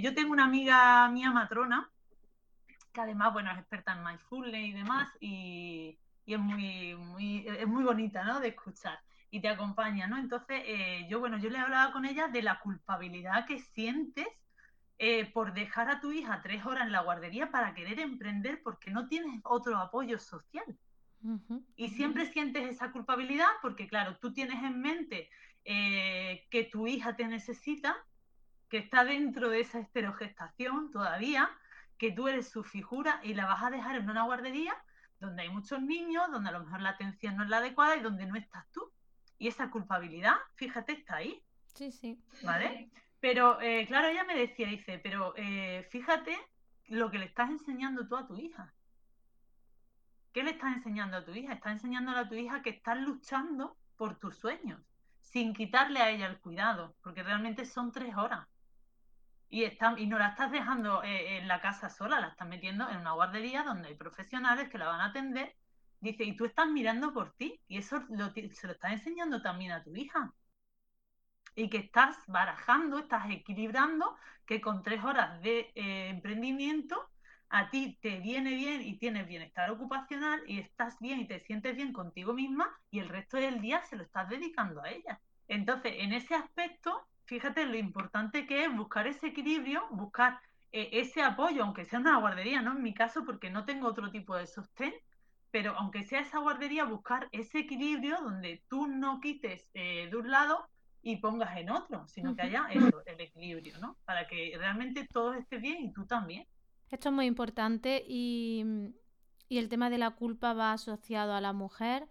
[0.01, 1.89] yo tengo una amiga mía matrona,
[2.93, 7.83] que además, bueno, es experta en mindfulness y demás, y, es muy, muy, es muy
[7.83, 8.39] bonita, ¿no?
[8.39, 8.99] De escuchar
[9.31, 10.17] y te acompaña, ¿no?
[10.17, 14.27] Entonces, eh, yo, bueno, yo le hablaba con ella de la culpabilidad que sientes
[14.97, 18.91] eh, por dejar a tu hija tres horas en la guardería para querer emprender porque
[18.91, 20.77] no tienes otro apoyo social.
[21.75, 25.29] Y siempre sientes esa culpabilidad porque, claro, tú tienes en mente
[25.65, 27.95] eh, que tu hija te necesita,
[28.69, 31.49] que está dentro de esa esterogestación todavía,
[31.99, 34.73] que tú eres su figura y la vas a dejar en una guardería
[35.19, 37.99] donde hay muchos niños, donde a lo mejor la atención no es la adecuada y
[37.99, 38.89] donde no estás tú.
[39.37, 41.43] Y esa culpabilidad, fíjate, está ahí.
[41.75, 42.23] Sí, sí.
[42.41, 42.89] ¿Vale?
[43.19, 46.37] Pero, eh, claro, ella me decía, dice, pero eh, fíjate
[46.87, 48.73] lo que le estás enseñando tú a tu hija.
[50.31, 51.53] ¿Qué le estás enseñando a tu hija?
[51.53, 54.81] Estás enseñándole a tu hija que estás luchando por tus sueños,
[55.19, 58.47] sin quitarle a ella el cuidado, porque realmente son tres horas.
[59.49, 62.97] Y, y no la estás dejando eh, en la casa sola, la estás metiendo en
[62.97, 65.55] una guardería donde hay profesionales que la van a atender.
[65.99, 69.83] Dice, y tú estás mirando por ti, y eso se lo estás enseñando también a
[69.83, 70.33] tu hija.
[71.55, 77.09] Y que estás barajando, estás equilibrando, que con tres horas de eh, emprendimiento
[77.49, 81.75] a ti te viene bien y tienes bienestar ocupacional y estás bien y te sientes
[81.75, 85.19] bien contigo misma y el resto del día se lo estás dedicando a ella.
[85.47, 91.21] Entonces, en ese aspecto, fíjate lo importante que es buscar ese equilibrio, buscar eh, ese
[91.21, 92.71] apoyo, aunque sea una guardería, ¿no?
[92.71, 94.93] En mi caso, porque no tengo otro tipo de sostén,
[95.51, 100.31] pero aunque sea esa guardería, buscar ese equilibrio donde tú no quites eh, de un
[100.31, 100.67] lado
[101.03, 103.95] y pongas en otro, sino que haya eso, el equilibrio, ¿no?
[104.05, 106.47] Para que realmente todo esté bien y tú también.
[106.89, 108.65] Esto es muy importante y,
[109.49, 112.07] el tema de la culpa va asociado a la mujer,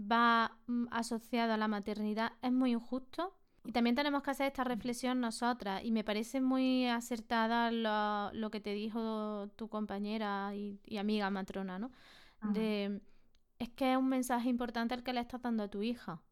[0.00, 3.36] va mm, asociado a la maternidad, es muy injusto.
[3.64, 8.60] Y también tenemos que hacer esta reflexión nosotras y me parece muy acertada lo, que
[8.60, 11.90] te dijo tu compañera y, amiga matrona, ¿no?
[12.42, 13.02] De,
[13.58, 16.22] es que es un mensaje importante el que le estás dando a tu hija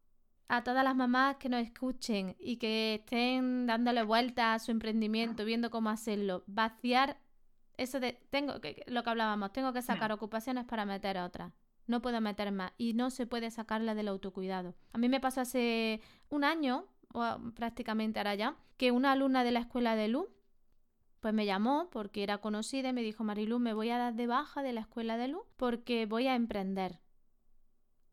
[0.49, 5.45] a todas las mamás que nos escuchen y que estén dándole vuelta a su emprendimiento,
[5.45, 7.17] viendo cómo hacerlo, vaciar
[7.77, 11.53] eso de tengo que lo que hablábamos, tengo que sacar ocupaciones para meter otras.
[11.87, 14.75] No puedo meter más y no se puede sacarla del autocuidado.
[14.91, 17.23] A mí me pasó hace un año, o
[17.55, 20.27] prácticamente ahora ya, que una alumna de la escuela de Luz
[21.19, 24.27] pues me llamó porque era conocida y me dijo, Marilu, me voy a dar de
[24.27, 26.99] baja de la escuela de luz porque voy a emprender.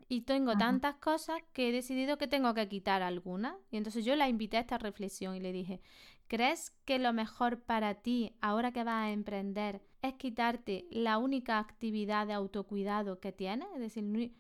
[0.09, 3.57] Y tengo tantas cosas que he decidido que tengo que quitar algunas.
[3.73, 5.81] Y entonces yo la invité a esta reflexión y le dije,
[6.29, 11.59] ¿crees que lo mejor para ti ahora que vas a emprender es quitarte la única
[11.59, 13.67] actividad de autocuidado que tienes?
[13.75, 14.33] Es decir,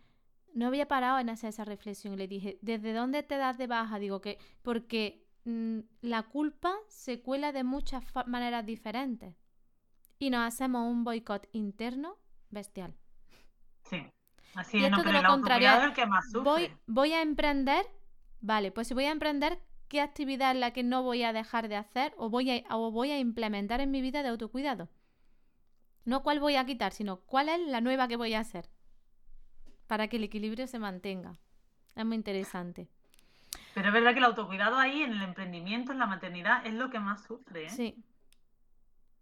[0.56, 3.66] no, había parado en hacer esa reflexión y le dije, ¿desde dónde te das de
[3.66, 3.98] baja?
[3.98, 9.34] Digo que porque mm, la culpa se cuela de muchas maneras diferentes
[10.18, 12.16] y nos hacemos un boicot interno
[12.50, 12.94] bestial.
[13.82, 14.02] Sí.
[14.54, 17.84] Así es, no, pero lo contrario, el que más Voy, voy a emprender,
[18.40, 21.68] vale, pues si voy a emprender, ¿qué actividad es la que no voy a dejar
[21.68, 24.88] de hacer o voy a, o voy a implementar en mi vida de autocuidado?
[26.06, 28.70] No cuál voy a quitar, sino cuál es la nueva que voy a hacer
[29.86, 31.38] para que el equilibrio se mantenga.
[31.94, 32.88] Es muy interesante.
[33.74, 36.90] Pero es verdad que el autocuidado ahí, en el emprendimiento, en la maternidad, es lo
[36.90, 37.66] que más sufre.
[37.66, 37.70] ¿eh?
[37.70, 38.02] Sí.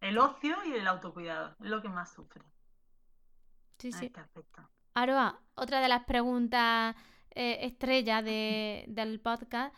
[0.00, 2.42] El ocio y el autocuidado es lo que más sufre.
[3.78, 4.06] Sí, sí.
[4.06, 4.20] Este
[4.94, 6.94] Aroa, otra de las preguntas
[7.30, 9.74] eh, estrella del podcast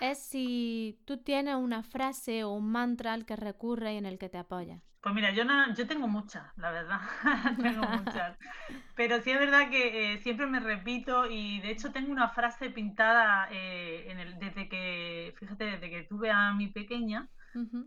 [0.00, 4.18] es si tú tienes una frase o un mantra al que recurre y en el
[4.18, 4.82] que te apoyas.
[5.00, 6.98] Pues mira, yo, no, yo tengo muchas, la verdad,
[7.62, 8.38] tengo muchas.
[8.96, 12.70] Pero sí es verdad que eh, siempre me repito y de hecho tengo una frase
[12.70, 17.28] pintada eh, en el, desde que, fíjate, desde que tuve a mi pequeña,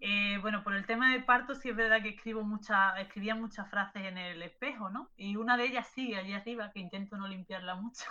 [0.01, 3.69] eh, bueno, por el tema de parto sí es verdad que escribo muchas, escribía muchas
[3.69, 5.09] frases en el espejo, ¿no?
[5.17, 8.05] Y una de ellas sigue allí arriba, que intento no limpiarla mucho.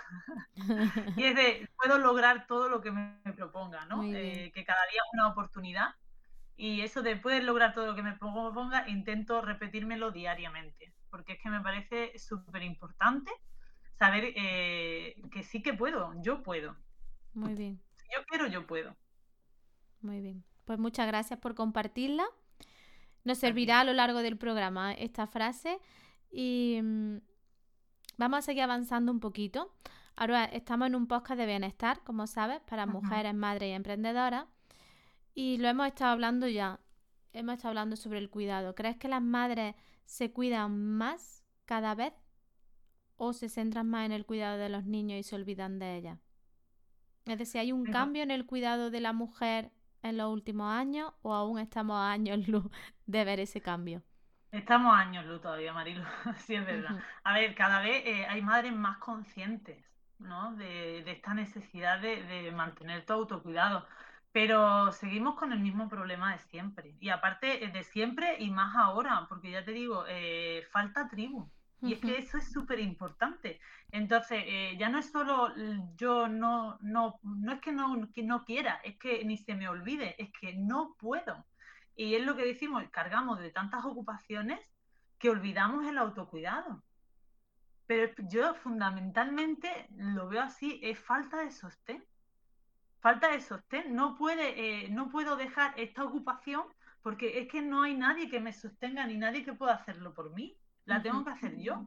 [1.17, 4.03] y es de, puedo lograr todo lo que me, proponga, ¿no?
[4.03, 5.95] Eh, que cada día es una oportunidad.
[6.55, 11.39] Y eso de poder lograr todo lo que me proponga, intento repetírmelo diariamente, porque es
[11.39, 13.31] que me parece súper importante
[13.97, 16.75] saber eh, que sí que puedo, yo puedo.
[17.33, 17.79] Muy bien.
[17.95, 18.95] Si yo quiero, yo puedo.
[20.01, 20.43] Muy bien.
[20.67, 22.25] Pues muchas gracias por compartirla.
[23.23, 25.79] Nos servirá a lo largo del programa esta frase
[26.29, 27.19] y mm,
[28.17, 29.73] vamos a seguir avanzando un poquito.
[30.17, 34.45] Ahora estamos en un podcast de bienestar, como sabes, para mujeres, madres y emprendedoras.
[35.33, 36.81] Y lo hemos estado hablando ya.
[37.31, 38.75] Hemos estado hablando sobre el cuidado.
[38.75, 42.13] ¿Crees que las madres se cuidan más cada vez
[43.15, 46.19] o se centran más en el cuidado de los niños y se olvidan de ellas?
[47.23, 51.13] Es decir, ¿hay un cambio en el cuidado de la mujer en los últimos años
[51.21, 52.65] o aún estamos a años luz
[53.05, 54.01] de ver ese cambio?
[54.51, 56.03] Estamos a años luz todavía, Marilu,
[56.45, 56.99] sí es verdad.
[57.23, 59.83] A ver, cada vez eh, hay madres más conscientes
[60.19, 60.55] ¿no?
[60.55, 63.85] de, esta necesidad de, mantener tu autocuidado,
[64.31, 66.95] pero seguimos con el mismo problema de siempre.
[66.99, 71.49] Y aparte eh, de siempre y más ahora, porque ya te digo, eh, falta tribu.
[71.81, 73.59] Y es que eso es súper importante.
[73.91, 75.53] Entonces, eh, ya no es solo
[75.95, 79.69] yo no, no, no es que no, que no quiera, es que ni se me
[79.69, 81.45] olvide, es que no puedo.
[81.95, 84.59] Y es lo que decimos, cargamos de tantas ocupaciones
[85.19, 86.83] que olvidamos el autocuidado.
[87.85, 92.03] Pero yo fundamentalmente lo veo así, es falta de sostén.
[92.99, 93.95] Falta de sostén.
[93.95, 96.63] No, puede, eh, no puedo dejar esta ocupación
[97.03, 100.33] porque es que no hay nadie que me sostenga ni nadie que pueda hacerlo por
[100.33, 100.57] mí
[100.87, 101.85] la tengo que hacer yo.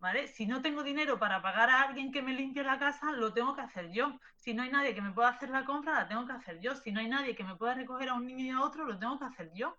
[0.00, 0.28] ¿vale?
[0.28, 3.54] Si no tengo dinero para pagar a alguien que me limpie la casa, lo tengo
[3.54, 4.18] que hacer yo.
[4.36, 6.74] Si no hay nadie que me pueda hacer la compra, la tengo que hacer yo.
[6.76, 8.98] Si no hay nadie que me pueda recoger a un niño y a otro, lo
[8.98, 9.76] tengo que hacer yo.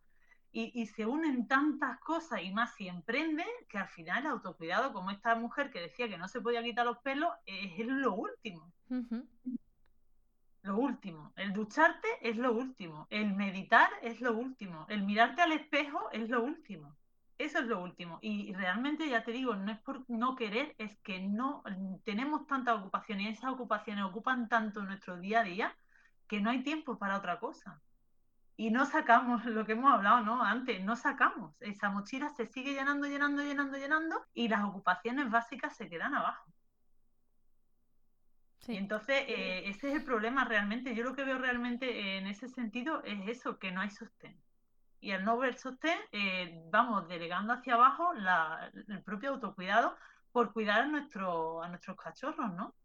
[0.52, 5.12] Y, se unen tantas cosas y más si emprende que al final el autocuidado, como
[5.12, 8.74] esta mujer que decía que no se podía quitar los pelos, es, lo último.
[10.64, 11.34] Lo último.
[11.36, 13.06] El ducharte es lo último.
[13.12, 14.88] El meditar es lo último.
[14.90, 16.98] El mirarte al espejo es lo último.
[17.40, 18.20] Eso es lo último.
[18.22, 21.64] Y realmente, ya te digo, no es por no querer, es que no
[22.04, 25.78] tenemos tantas ocupaciones y esas ocupaciones ocupan tanto nuestro día a día
[26.28, 27.82] que no hay tiempo para otra cosa.
[28.58, 30.44] Y no sacamos lo que hemos hablado ¿no?
[30.44, 31.56] antes, no sacamos.
[31.62, 36.52] Esa mochila se sigue llenando, llenando, llenando, llenando y las ocupaciones básicas se quedan abajo.
[38.68, 40.94] Y entonces eh, ese es el problema realmente.
[40.94, 44.38] Yo lo que veo realmente en ese sentido es eso, que no hay sostén
[45.02, 49.96] y al no ver sostén, eh, vamos delegando hacia abajo el propio autocuidado
[50.32, 52.76] por cuidar a, nuestro, a nuestros cachorros, ¿no?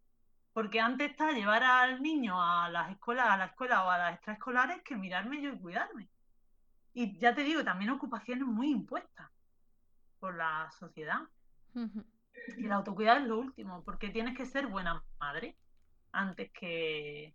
[0.52, 4.14] Porque antes está llevar al niño a las escuelas, a la escuela o a las
[4.14, 6.08] extraescolares que mirarme yo y cuidarme.
[6.92, 9.28] Y ya te digo, también ocupaciones muy impuestas
[10.20, 11.22] por la sociedad.
[12.56, 15.56] Y el autocuidado es lo último, porque tienes que ser buena madre
[16.12, 17.34] antes que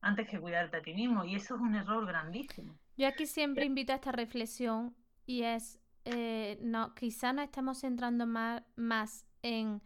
[0.00, 1.24] antes que cuidarte a ti mismo.
[1.24, 2.76] Y eso es un error grandísimo.
[2.98, 4.92] Yo aquí siempre invito a esta reflexión
[5.24, 9.80] y es, eh, no, quizá nos estamos centrando más, más en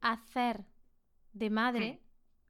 [0.00, 0.64] hacer
[1.32, 2.00] de madre,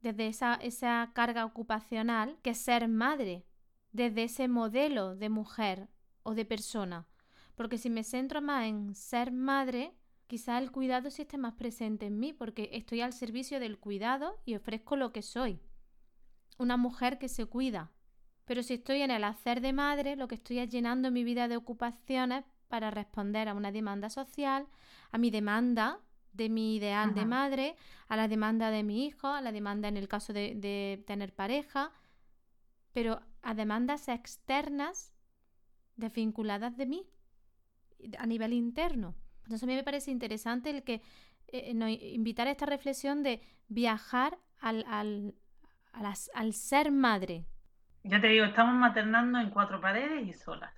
[0.01, 3.43] desde esa, esa carga ocupacional, que ser madre,
[3.91, 5.89] desde ese modelo de mujer
[6.21, 7.07] o de persona.
[7.55, 9.95] Porque si me centro más en ser madre,
[10.27, 14.39] quizá el cuidado sí esté más presente en mí, porque estoy al servicio del cuidado
[14.45, 15.59] y ofrezco lo que soy.
[16.59, 17.91] Una mujer que se cuida,
[18.45, 21.47] pero si estoy en el hacer de madre, lo que estoy es llenando mi vida
[21.47, 24.67] de ocupaciones para responder a una demanda social,
[25.11, 25.99] a mi demanda
[26.33, 27.75] de mi ideal de madre,
[28.07, 31.91] a la demanda de mi hijo, a la demanda en el caso de, tener pareja,
[32.93, 35.13] pero a demandas externas
[35.97, 37.05] desvinculadas de mí,
[38.17, 39.15] a nivel interno.
[39.43, 41.01] Entonces a mí me parece interesante el que
[41.47, 45.35] eh, eh, invitar a esta reflexión de viajar al, al,
[45.91, 47.45] al ser madre,
[48.03, 50.73] ya te digo, estamos maternando en cuatro paredes y solas.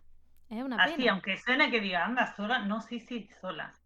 [0.50, 3.82] Es una Así, aunque suene que diga, anda, solas, no, sí, sí, solas.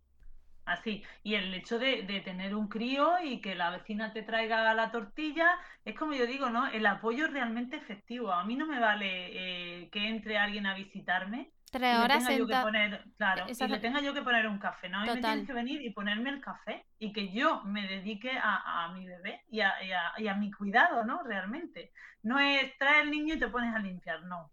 [0.65, 1.03] Así.
[1.23, 5.57] Y el hecho de, tener un crío y que la vecina te traiga la tortilla,
[5.85, 6.67] es como yo digo, ¿no?
[6.67, 8.33] El apoyo es realmente efectivo.
[8.33, 12.37] A mí no me vale eh, que entre alguien a visitarme Tres horas y le
[12.37, 15.01] tenga yo que poner, claro, y le tenga yo que poner un café, ¿no?
[15.01, 18.89] Mí me tienes que venir y ponerme el café y que yo me dedique a,
[18.93, 19.73] mi bebé y a,
[20.17, 21.23] y, a, mi cuidado, ¿no?
[21.23, 21.91] Realmente.
[22.23, 24.49] No es traer el niño y te pones a limpiar, no.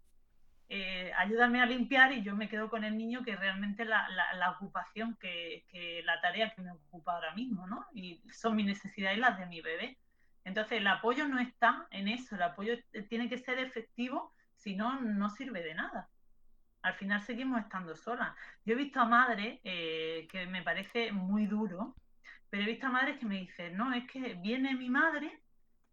[0.67, 4.51] Eh, ayúdame a limpiar y yo me quedo con el niño que realmente la, la,
[4.51, 7.85] ocupación, que, que, la tarea que me ocupa ahora mismo, ¿no?
[7.93, 9.97] Y son mis necesidades y las de mi bebé.
[10.43, 12.75] Entonces el apoyo no está en eso, el apoyo
[13.07, 16.09] tiene que ser efectivo, si no, no sirve de nada
[16.85, 18.35] al final seguimos estando solas.
[18.63, 21.95] Yo he visto a madres, eh, que me parece muy duro,
[22.47, 25.41] pero he visto a madres que me dicen, no, es que viene mi madre,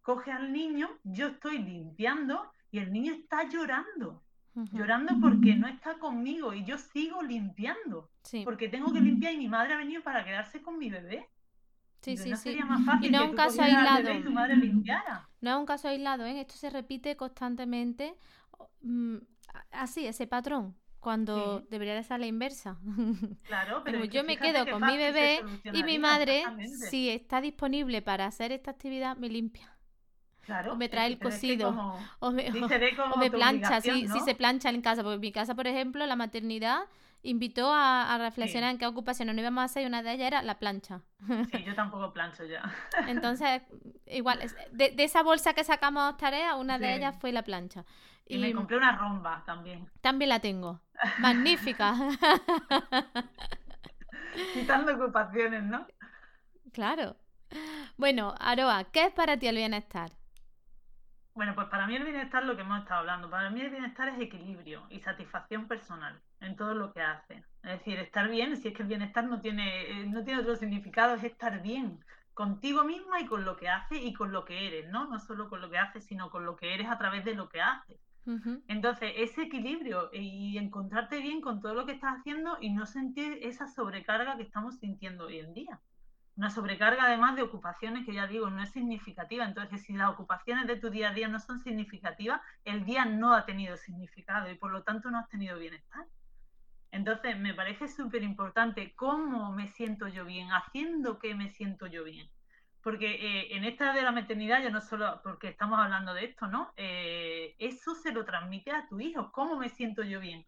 [0.03, 4.23] coge al niño, yo estoy limpiando y el niño está llorando.
[4.55, 8.11] Llorando porque no está conmigo y yo sigo limpiando.
[8.45, 11.27] Porque tengo que limpiar y mi madre ha venido para quedarse con mi bebé.
[12.03, 12.43] Sí, sí, no sí.
[12.43, 14.13] Sería más fácil y no es un caso aislado.
[14.13, 15.27] Y tu madre limpiara.
[15.41, 16.39] No es un caso aislado, ¿eh?
[16.39, 18.15] Esto se repite constantemente.
[18.83, 19.17] Mm,
[19.71, 22.79] así, ese patrón cuando debería de ser la inversa.
[23.45, 26.45] Claro, pero yo me quedo con mi bebé y mi madre,
[26.89, 29.77] si está disponible para hacer esta actividad, me limpia.
[30.43, 32.51] Claro, o me trae el cocido, o me,
[33.31, 36.85] plancha, si, se plancha en casa, porque en mi casa, por ejemplo, la maternidad
[37.23, 40.43] invitó a, reflexionar en qué ocupaciones no íbamos a hacer y una de ellas era
[40.43, 41.03] la plancha.
[41.51, 42.63] Sí, yo tampoco plancho ya.
[43.09, 43.63] Entonces,
[44.07, 44.41] igual,
[44.73, 47.85] de, esa bolsa que sacamos tareas, una de ellas fue la plancha.
[48.33, 49.91] Y, me compré una romba también.
[50.01, 50.81] También la tengo.
[51.19, 51.95] Magnífica.
[54.55, 55.87] Quitando ocupaciones, ¿no?
[56.73, 57.17] Claro.
[57.99, 60.11] Bueno, Aroa, ¿qué es para ti el bienestar?
[61.35, 64.09] Bueno, pues para mí el bienestar, lo que hemos estado hablando, para mí el bienestar
[64.09, 67.45] es equilibrio y satisfacción personal en todo lo que hace.
[67.63, 70.57] Es decir, estar bien, si es que el bienestar no tiene, eh, no tiene otro
[70.57, 72.03] significado, es estar bien
[72.35, 75.07] contigo misma y con lo que haces y con lo que eres, ¿no?
[75.07, 77.49] No solo con lo que haces, sino con lo que eres a través de lo
[77.49, 77.99] que haces.
[78.69, 83.39] Entonces, ese equilibrio y encontrarte bien con todo lo que estás haciendo y no sentir
[83.43, 85.81] esa sobrecarga que estamos sintiendo hoy en día.
[86.37, 89.45] Una sobrecarga además de ocupaciones que ya digo no es significativa.
[89.45, 93.35] Entonces, si las ocupaciones de tu día a día no son significativas, el día no
[93.35, 96.07] ha tenido significado y por lo tanto no has tenido bienestar.
[96.93, 102.05] Entonces, me parece súper importante cómo me siento yo bien, haciendo que me siento yo
[102.05, 102.31] bien.
[102.83, 106.47] Porque eh, en esta de la maternidad, ya no solo porque estamos hablando de esto,
[106.49, 106.73] ¿no?
[106.77, 110.45] Eh, eso se lo transmite a tu hijo, cómo me siento yo bien.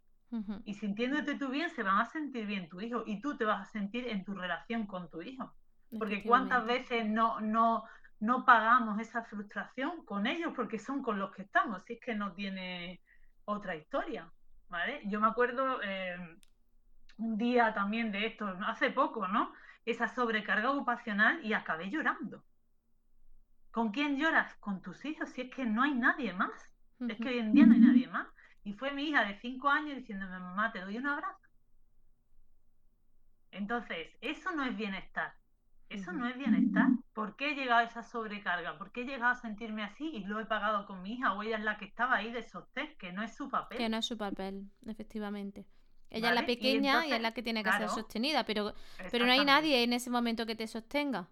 [0.64, 3.68] Y sintiéndote tú bien, se van a sentir bien tu hijo y tú te vas
[3.68, 5.54] a sentir en tu relación con tu hijo.
[5.96, 7.84] Porque cuántas veces no, no,
[8.18, 12.16] no pagamos esa frustración con ellos porque son con los que estamos, si es que
[12.16, 13.00] no tiene
[13.44, 14.28] otra historia.
[14.68, 15.02] ¿vale?
[15.04, 16.36] Yo me acuerdo eh,
[17.18, 19.52] un día también de esto, hace poco, ¿no?
[19.84, 22.44] Esa sobrecarga ocupacional y acabé llorando.
[23.70, 24.54] ¿Con quién lloras?
[24.56, 26.70] Con tus hijos, si es que no hay nadie más.
[27.00, 28.28] Es que hoy en día no hay nadie más.
[28.62, 31.48] Y fue mi hija de cinco años diciéndome, mamá, te doy un abrazo.
[33.50, 35.34] Entonces, eso no es bienestar.
[35.88, 36.88] Eso no es bienestar.
[37.12, 38.78] ¿Por qué he llegado a esa sobrecarga?
[38.78, 41.42] ¿Por qué he llegado a sentirme así y lo he pagado con mi hija o
[41.42, 43.78] ella es la que estaba ahí de sostén, que no es su papel?
[43.78, 45.66] Que no es su papel, efectivamente.
[46.10, 48.74] Ella es la pequeña y, es la que tiene que ser sostenida, pero,
[49.10, 51.28] pero no hay nadie en ese momento que te sostenga.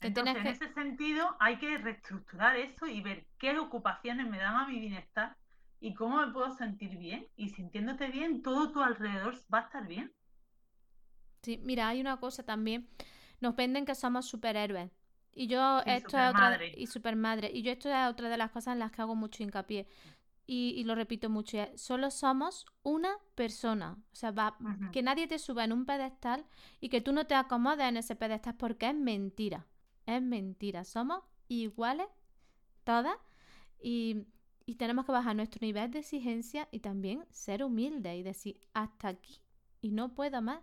[0.00, 4.66] Entonces, en ese sentido, hay que reestructurar eso y ver qué ocupaciones me dan a
[4.66, 5.36] mi bienestar
[5.80, 7.26] y cómo me puedo sentir bien.
[7.36, 10.12] Y sintiéndote bien, todo tu alrededor va a estar bien.
[11.42, 12.88] Sí, mira, hay una cosa también.
[13.40, 14.90] Nos venden que somos superhéroes.
[15.32, 16.58] Y yo, esto es otra.
[16.64, 17.50] Y supermadre.
[17.52, 19.86] Y yo, esto es otra de las cosas en las que hago mucho hincapié
[20.48, 23.98] y, lo repito mucho, solo somos una persona.
[24.12, 24.56] O sea, va,
[24.92, 26.46] que nadie te suba en un pedestal
[26.80, 29.66] y que tú no te acomodes en ese pedestal porque es mentira.
[30.06, 30.84] Es mentira.
[30.84, 32.06] Somos iguales
[32.84, 33.16] todas
[33.82, 34.26] y,
[34.66, 39.08] y tenemos que bajar nuestro nivel de exigencia y también ser humildes y decir hasta
[39.08, 39.40] aquí
[39.80, 40.62] y no puedo más.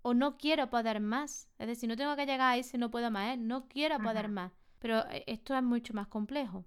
[0.00, 1.50] O no quiero poder más.
[1.58, 3.36] Es decir, no tengo que llegar a ese no puedo más, ¿eh?
[3.36, 4.52] no quiero poder más.
[4.78, 6.64] Pero eh, esto es mucho más complejo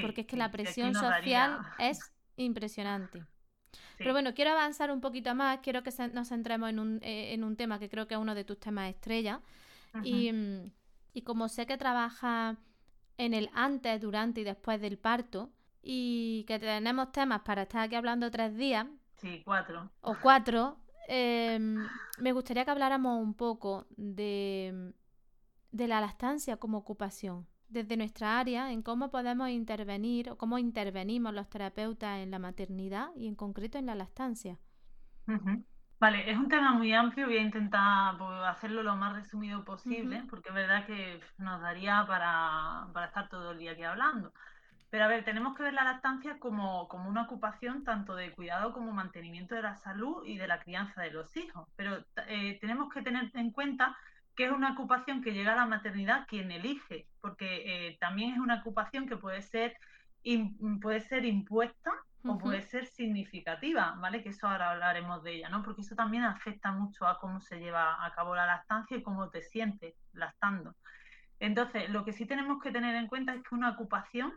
[0.00, 1.98] porque es que la presión social es
[2.36, 3.24] impresionante.
[3.98, 7.44] Pero bueno, quiero avanzar un poquito más, quiero que nos centremos en un, eh, en
[7.44, 9.40] un tema que creo que es uno de tus temas estrella.
[10.02, 10.30] y,
[11.14, 12.56] y, como sé que trabaja
[13.16, 15.50] en el antes, durante y después del parto,
[15.82, 18.86] y que tenemos temas para estar aquí hablando tres días.
[19.16, 19.90] Sí, cuatro.
[20.02, 20.76] O cuatro.
[21.08, 21.86] Em,
[22.18, 24.92] me gustaría que habláramos un poco de,
[25.70, 31.34] de la lactancia como ocupación desde nuestra área en cómo podemos intervenir o cómo intervenimos
[31.34, 34.58] los terapeutas en la maternidad y en concreto en la lactancia.
[35.98, 40.24] Vale, es un tema muy amplio, voy a intentar pues, hacerlo lo más resumido posible,
[40.28, 44.32] porque es verdad que nos daría para, para, estar todo el día aquí hablando.
[44.90, 48.72] Pero a ver, tenemos que ver la lactancia como, como una ocupación tanto de cuidado
[48.72, 51.66] como mantenimiento de la salud y de la crianza de los hijos.
[51.76, 53.96] Pero eh, tenemos que tener en cuenta
[54.36, 58.38] que es una ocupación que llega a la maternidad quien elige, porque eh, también es
[58.38, 59.76] una ocupación que puede ser,
[60.82, 61.90] puede ser impuesta
[62.22, 64.22] o puede ser significativa, ¿vale?
[64.22, 65.62] Que eso ahora hablaremos de ella, ¿no?
[65.62, 69.30] Porque eso también afecta mucho a cómo se lleva a cabo la lactancia y cómo
[69.30, 70.74] te sientes lactando.
[71.38, 74.32] Entonces, lo que sí tenemos que tener en cuenta es que una ocupación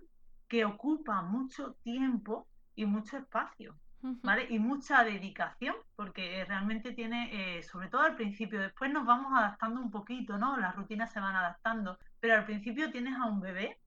[0.48, 3.76] que ocupa mucho tiempo y mucho espacio.
[4.02, 4.48] ¿Vale?
[4.50, 9.82] Y mucha dedicación, porque realmente tiene, eh, sobre todo al principio, después nos vamos adaptando
[9.82, 10.58] un poquito, ¿no?
[10.58, 13.80] Las rutinas se van adaptando, pero al principio tienes a un bebé,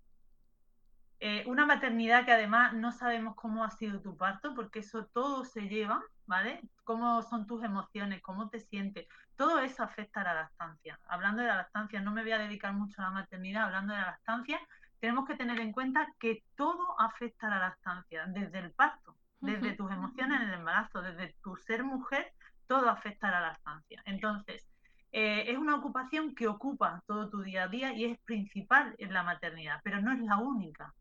[1.21, 5.45] eh, una maternidad que además no sabemos cómo ha sido tu parto, porque eso todo
[5.45, 6.61] se lleva, ¿vale?
[6.85, 10.99] Cómo son tus emociones, cómo te sientes, todo eso afecta a la lactancia.
[11.07, 14.01] Hablando de la lactancia, no me voy a dedicar mucho a la maternidad, hablando de
[14.01, 14.61] la lactancia,
[15.01, 19.73] tenemos que tener en cuenta que todo afecta a la lactancia, desde el parto desde
[19.77, 22.33] tus emociones en el embarazo, desde tu ser mujer,
[22.67, 24.01] todo afecta a la lactancia.
[24.07, 24.65] Entonces,
[25.11, 29.13] eh, es una ocupación que ocupa todo tu día a día y es principal en
[29.13, 30.95] la maternidad, pero no es la única.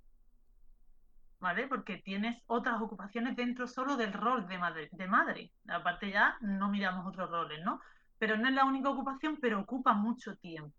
[1.40, 1.68] ¿Vale?
[1.68, 5.52] Porque tienes otras ocupaciones dentro solo del rol de madre, de madre.
[5.68, 7.80] Aparte ya no miramos otros roles, ¿no?
[8.18, 10.76] Pero no es la única ocupación, pero ocupa mucho tiempo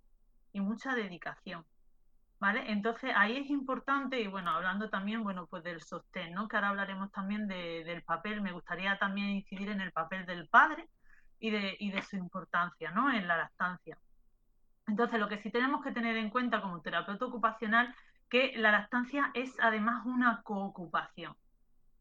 [0.52, 1.64] y mucha dedicación.
[2.42, 2.72] ¿Vale?
[2.72, 6.48] Entonces ahí es importante, y bueno, hablando también, bueno, pues del sostén, ¿no?
[6.48, 10.88] Que ahora hablaremos también del papel, me gustaría también incidir en el papel del padre
[11.38, 13.12] y de, y de su importancia, ¿no?
[13.12, 13.96] En la lactancia.
[14.88, 17.94] Entonces, lo que sí tenemos que tener en cuenta como terapeuta ocupacional,
[18.28, 21.36] que la lactancia es además una coocupación.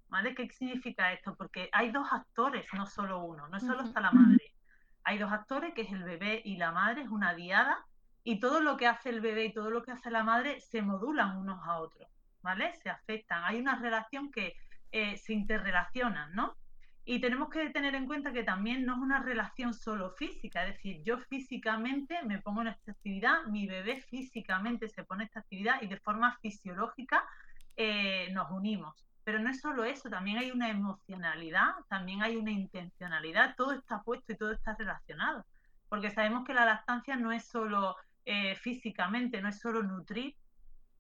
[0.08, 0.34] ¿Vale?
[0.34, 1.36] ¿Qué significa esto?
[1.36, 4.56] Porque hay dos actores, no solo uno, no solo está la madre.
[5.04, 7.86] Hay dos actores, que es el bebé y la madre, es una diada,
[8.24, 10.82] y todo lo que hace el bebé y todo lo que hace la madre se
[10.82, 12.08] modulan unos a otros,
[12.42, 12.74] ¿vale?
[12.76, 13.44] Se afectan.
[13.44, 14.56] Hay una relación que
[14.92, 16.58] eh, se interrelacionan, ¿no?
[17.04, 20.76] Y tenemos que tener en cuenta que también no es una relación solo física, es
[20.76, 25.40] decir, yo físicamente me pongo en esta actividad, mi bebé físicamente se pone en esta
[25.40, 27.28] actividad y de forma fisiológica
[27.76, 29.04] eh, nos unimos.
[29.24, 34.02] Pero no es solo eso, también hay una emocionalidad, también hay una intencionalidad, todo está
[34.04, 35.46] puesto y todo está relacionado.
[35.90, 37.96] Porque sabemos que la lactancia no es solo
[38.26, 40.36] eh, físicamente, no es solo nutrir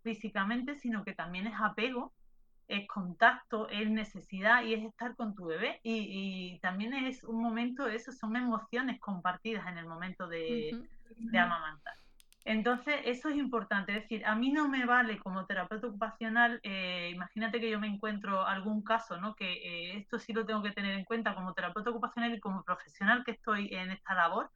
[0.03, 2.13] físicamente, sino que también es apego,
[2.67, 5.79] es contacto, es necesidad y es estar con tu bebé.
[5.83, 10.81] Y, también es un momento, eso son emociones compartidas en el momento de,
[11.17, 11.95] de amamantar.
[12.43, 13.95] Entonces, eso es importante.
[13.95, 17.87] Es decir, a mí no me vale como terapeuta ocupacional, eh, imagínate que yo me
[17.87, 19.35] encuentro algún caso, ¿no?
[19.35, 22.63] Que eh, esto sí lo tengo que tener en cuenta como terapeuta ocupacional y como
[22.63, 24.49] profesional que estoy en esta labor,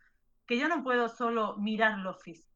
[0.48, 2.55] que yo no puedo solo mirar lo físico.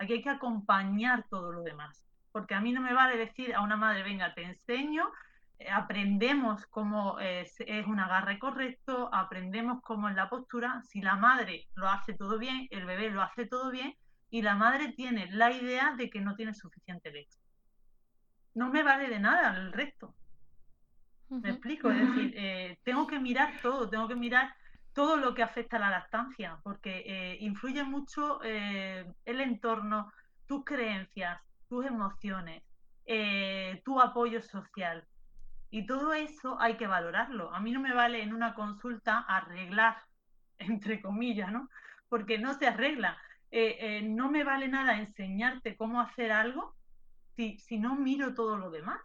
[0.00, 2.02] Aquí hay que acompañar todo lo demás.
[2.32, 5.10] Porque a mí no me vale decir a una madre, venga, te enseño,
[5.58, 10.80] eh, aprendemos cómo es, es un agarre correcto, aprendemos cómo es la postura.
[10.88, 13.94] Si la madre lo hace todo bien, el bebé lo hace todo bien,
[14.30, 17.38] y la madre tiene la idea de que no tiene suficiente leche.
[18.54, 20.14] No me vale de nada el resto.
[21.28, 21.90] ¿Me explico?
[21.90, 24.54] Es decir, eh, tengo que mirar todo, tengo que mirar
[24.92, 30.12] todo lo que afecta a la lactancia, porque eh, influye mucho eh, el entorno,
[30.46, 32.62] tus creencias, tus emociones,
[33.84, 35.06] tu apoyo social.
[35.70, 37.54] Y todo eso hay que valorarlo.
[37.54, 39.96] A mí no me vale en una consulta arreglar,
[40.58, 41.70] entre comillas, ¿no?
[42.08, 43.16] Porque no se arregla.
[43.52, 46.76] Eh, eh, no me vale nada enseñarte cómo hacer algo
[47.34, 49.00] si, si no miro todo lo demás.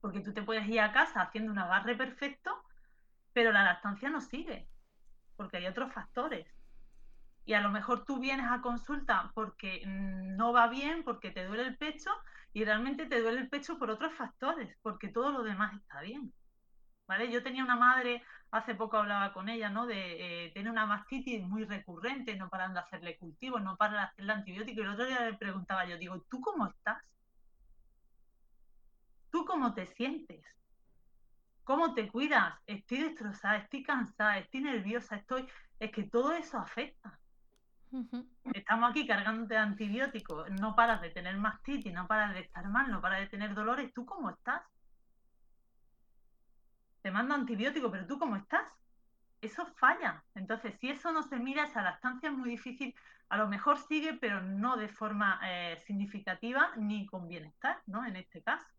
[0.00, 2.62] Porque tú te puedes ir a casa haciendo un agarre perfecto,
[3.34, 4.66] pero la lactancia no sigue,
[5.36, 6.46] porque hay otros factores.
[7.44, 11.44] Y a lo mejor tú vienes a consulta porque mm, no va bien, porque te
[11.44, 12.10] duele el pecho,
[12.54, 16.32] y realmente te duele el pecho por otros factores, porque todo lo demás está bien.
[17.06, 17.30] ¿Vale?
[17.30, 19.86] Yo tenía una madre hace poco hablaba con ella, ¿no?
[19.86, 24.02] De eh, tener una mastitis muy recurrente, no paran de hacerle cultivos, no paran de
[24.02, 24.78] hacerle antibióticos.
[24.78, 27.02] Y el otro día le preguntaba yo, digo, ¿tú cómo estás?
[29.30, 30.44] ¿Tú cómo te sientes?
[31.64, 32.54] ¿Cómo te cuidas?
[32.66, 35.48] Estoy destrozada, estoy cansada, estoy nerviosa, estoy...
[35.80, 37.18] Es que todo eso afecta.
[38.52, 42.90] Estamos aquí cargándote de antibióticos, no paras de tener mastitis, no paras de estar mal,
[42.90, 43.92] no paras de tener dolores.
[43.92, 44.62] ¿Tú cómo estás?
[47.04, 48.66] te mando antibiótico, pero tú cómo estás.
[49.42, 50.24] Eso falla.
[50.34, 52.94] Entonces, si eso no se mira, esa lactancia es muy difícil.
[53.28, 58.06] A lo mejor sigue, pero no de forma eh, significativa ni con bienestar, ¿no?
[58.06, 58.73] En este caso.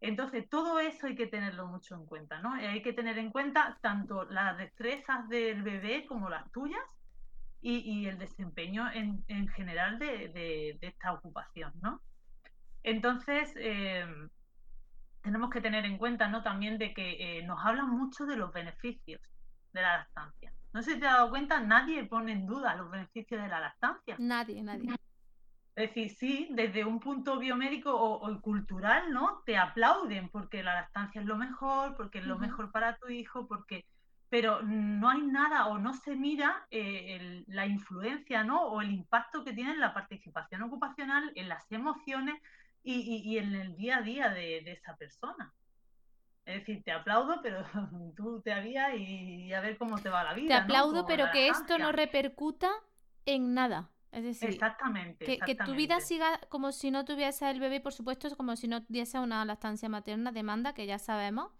[0.00, 2.54] Entonces, todo eso hay que tenerlo mucho en cuenta, ¿no?
[2.54, 6.82] Hay que tener en cuenta tanto las destrezas del bebé como las tuyas
[7.60, 12.00] y, el desempeño en, general de, esta ocupación, ¿no?
[12.84, 14.06] Entonces, eh,
[15.22, 16.42] tenemos que tener en cuenta ¿no?
[16.42, 19.20] también de que eh, nos hablan mucho de los beneficios
[19.72, 20.52] de la lactancia.
[20.72, 23.60] No sé si te has dado cuenta, nadie pone en duda los beneficios de la
[23.60, 24.16] lactancia.
[24.18, 24.94] Nadie, nadie.
[25.78, 29.44] Es decir, sí, desde un punto biomédico o, cultural, ¿no?
[29.46, 33.46] Te aplauden porque la lactancia es lo mejor, porque es lo mejor para tu hijo,
[33.46, 33.86] porque
[34.28, 38.62] pero no hay nada o no se mira eh, la influencia, ¿no?
[38.62, 42.42] O el impacto que tiene la participación ocupacional, en las emociones,
[42.82, 45.54] y, en el día a día de, esa persona.
[46.44, 47.62] Es decir, te aplaudo, pero
[48.16, 50.48] tú te habías y, a ver cómo te va la vida.
[50.48, 52.68] Te aplaudo, pero que esto no repercuta
[53.26, 53.90] en nada.
[54.10, 58.34] Es decir, exactamente, que, tu vida siga como si no tuviese el bebé, por supuesto,
[58.36, 61.52] como si no tuviese una lactancia materna, demanda, que ya sabemos.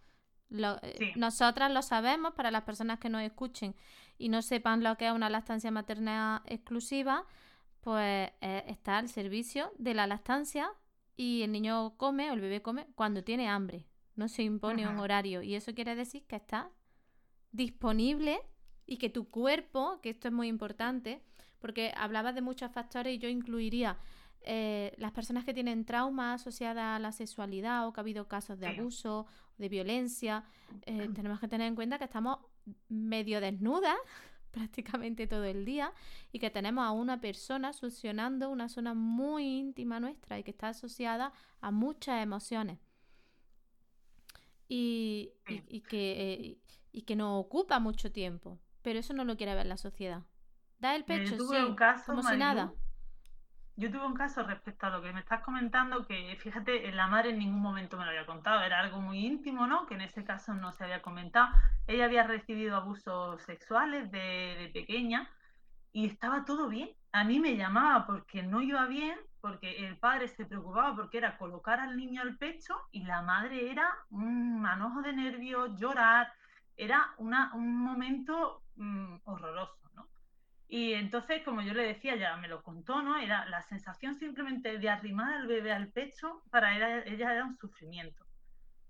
[0.50, 3.74] Eh, nosotras lo sabemos, para las personas que nos escuchen
[4.16, 7.26] y no sepan lo que es una lactancia materna exclusiva,
[7.80, 10.70] pues eh, está al servicio de la lactancia
[11.16, 13.84] y el niño come o el bebé come cuando tiene hambre.
[14.16, 16.70] No se impone un horario y eso quiere decir que está
[17.52, 18.40] disponible
[18.86, 21.22] y que tu cuerpo, que esto es muy importante,
[21.60, 23.98] porque hablabas de muchos factores y yo incluiría
[24.42, 28.58] eh, las personas que tienen traumas asociadas a la sexualidad o que ha habido casos
[28.58, 29.26] de abuso,
[29.58, 30.44] de violencia,
[30.86, 32.38] eh, tenemos que tener en cuenta que estamos
[32.88, 33.96] medio desnudas
[34.50, 35.92] prácticamente todo el día
[36.32, 40.68] y que tenemos a una persona succionando una zona muy íntima nuestra y que está
[40.68, 42.78] asociada a muchas emociones.
[44.70, 45.32] Y,
[45.88, 46.58] que, eh,
[46.92, 50.24] y que nos ocupa mucho tiempo, pero eso no lo quiere ver la sociedad.
[50.78, 51.76] Da el pecho, sí,
[52.06, 52.72] como si nada.
[53.78, 57.30] Yo tuve un caso respecto a lo que me estás comentando, que fíjate, la madre
[57.30, 59.86] en ningún momento me lo había contado, era algo muy íntimo, ¿no?
[59.86, 61.54] Que en ese caso no se había comentado.
[61.86, 65.30] Ella había recibido abusos sexuales de, pequeña
[65.92, 66.90] y estaba todo bien.
[67.12, 71.38] A mí me llamaba porque no iba bien, porque el padre se preocupaba porque era
[71.38, 76.32] colocar al niño al pecho y la madre era un manojo de nervios, llorar,
[76.76, 79.87] era una, un momento mm, horroroso.
[80.68, 83.16] Y entonces, como yo le decía, ya me lo contó, ¿no?
[83.16, 88.22] Era la sensación simplemente de arrimar al bebé al pecho, para ella, era un sufrimiento.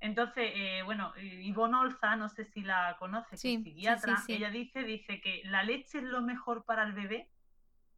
[0.00, 4.82] Entonces, eh, bueno, Ivonne Olza, no sé si la conoce, que es psiquiatra, ella dice,
[4.82, 7.30] dice que la leche es lo mejor para el bebé,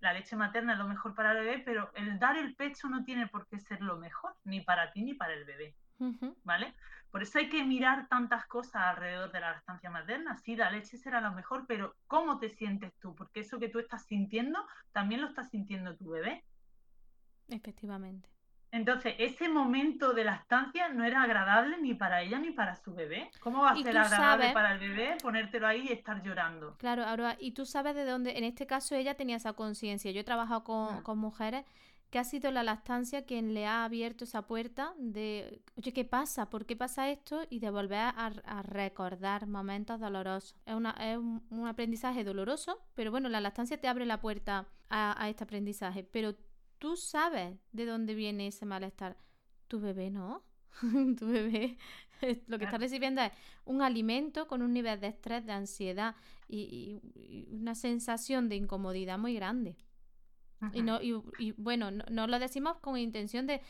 [0.01, 3.05] la leche materna es lo mejor para el bebé, pero el dar el pecho no
[3.05, 5.75] tiene por qué ser lo mejor, ni para ti ni para el bebé.
[6.45, 6.75] ¿Vale?
[7.11, 10.37] Por eso hay que mirar tantas cosas alrededor de la lactancia materna.
[10.37, 13.15] Sí, la leche será lo mejor, pero ¿cómo te sientes tú?
[13.15, 16.45] Porque eso que tú estás sintiendo, también lo está sintiendo tu bebé.
[17.49, 18.29] Efectivamente.
[18.73, 23.29] Entonces, ese momento de lactancia no era agradable ni para ella ni para su bebé.
[23.41, 26.77] ¿Cómo va a ser agradable para el bebé ponértelo ahí y estar llorando?
[26.79, 30.13] Claro, ahora, y tú sabes de dónde, en este caso ella tenía esa conciencia.
[30.13, 31.65] Yo he trabajado con, con mujeres
[32.11, 36.51] que ha sido la lactancia quien le ha abierto esa puerta de, oye, ¿qué pasa?
[36.51, 37.43] ¿Por qué pasa esto?
[37.49, 40.57] Y de volver a, recordar momentos dolorosos.
[40.67, 45.23] Es, una, es un, aprendizaje doloroso, pero bueno, la lactancia te abre la puerta a,
[45.23, 46.03] a este aprendizaje.
[46.03, 46.35] Pero
[46.79, 49.17] tú sabes de dónde viene ese malestar.
[49.69, 50.43] Tu bebé no.
[51.19, 51.79] tu bebé
[52.47, 53.33] lo que está recibiendo es
[53.65, 56.15] un alimento con un nivel de estrés, de ansiedad
[56.49, 57.01] y,
[57.51, 59.77] una sensación de incomodidad muy grande.
[60.73, 63.63] Y, no, y, bueno, no, lo decimos con intención de,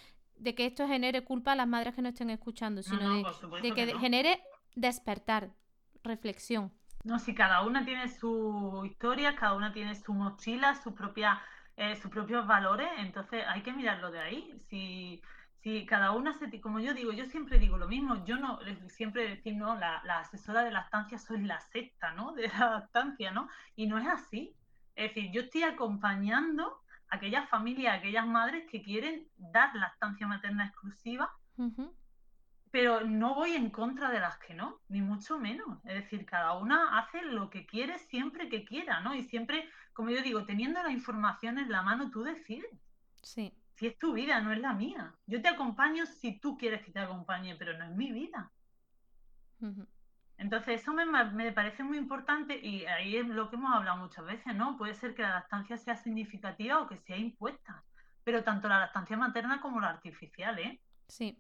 [0.42, 3.22] que esto genere culpa a las madres que no estén escuchando, sino
[3.62, 4.42] de, que, genere
[4.74, 5.50] despertar,
[6.02, 6.72] reflexión.
[7.04, 11.40] No, si cada una tiene su historia, cada una tiene su mochila, su propia
[11.82, 14.54] eh, sus propios valores, entonces hay que mirarlo de ahí.
[14.68, 15.22] Si,
[15.62, 19.26] si cada una se, como yo digo, yo siempre digo lo mismo, yo no, siempre
[19.26, 22.32] decir, no, la, asesora de lactancia soy la sexta, ¿no?
[22.34, 23.48] De la lactancia, ¿no?
[23.76, 24.54] Y no es así.
[24.94, 26.79] Es decir, yo estoy acompañando
[27.10, 31.30] aquellas familias, aquellas madres que quieren dar lactancia materna exclusiva,
[32.70, 35.78] pero no voy en contra de las que no, ni mucho menos.
[35.84, 39.14] Es decir, cada una hace lo que quiere siempre que quiera, ¿no?
[39.14, 42.70] Y siempre como yo digo, teniendo la información en la mano, tú decides.
[43.22, 43.52] Sí.
[43.74, 45.14] Si es tu vida, no es la mía.
[45.26, 48.50] Yo te acompaño si tú quieres que te acompañe, pero no es mi vida.
[50.40, 54.24] Entonces, eso me, me, parece muy importante y ahí es lo que hemos hablado muchas
[54.24, 54.78] veces, ¿no?
[54.78, 57.84] Puede ser que la lactancia sea significativa o que sea impuesta,
[58.24, 60.80] pero tanto la lactancia materna como la artificial, ¿eh?
[61.08, 61.38] Sí.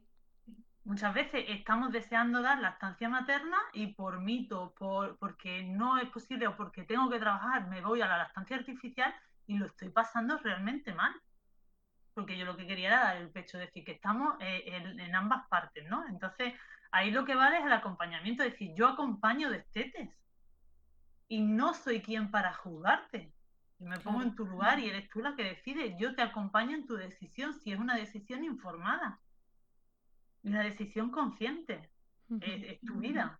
[0.84, 6.46] Muchas veces estamos deseando dar lactancia materna y por mito, por, porque no es posible
[6.46, 9.14] o porque tengo que trabajar, me voy a la lactancia artificial
[9.46, 11.14] y lo estoy pasando realmente mal.
[12.12, 15.48] Porque yo lo que quería era dar el pecho, decir que estamos eh, en, ambas
[15.48, 16.06] partes, ¿no?
[16.06, 16.52] Entonces,
[16.90, 20.10] ahí lo que vale es el acompañamiento, es decir, yo acompaño de estetes
[21.28, 23.32] y no soy quien para juzgarte.
[23.78, 25.96] Yo me pongo en tu lugar y eres tú la que decide.
[25.98, 29.20] Yo te acompaño en tu decisión si es una decisión informada
[30.42, 31.90] una decisión consciente,
[32.40, 33.38] es, tu vida.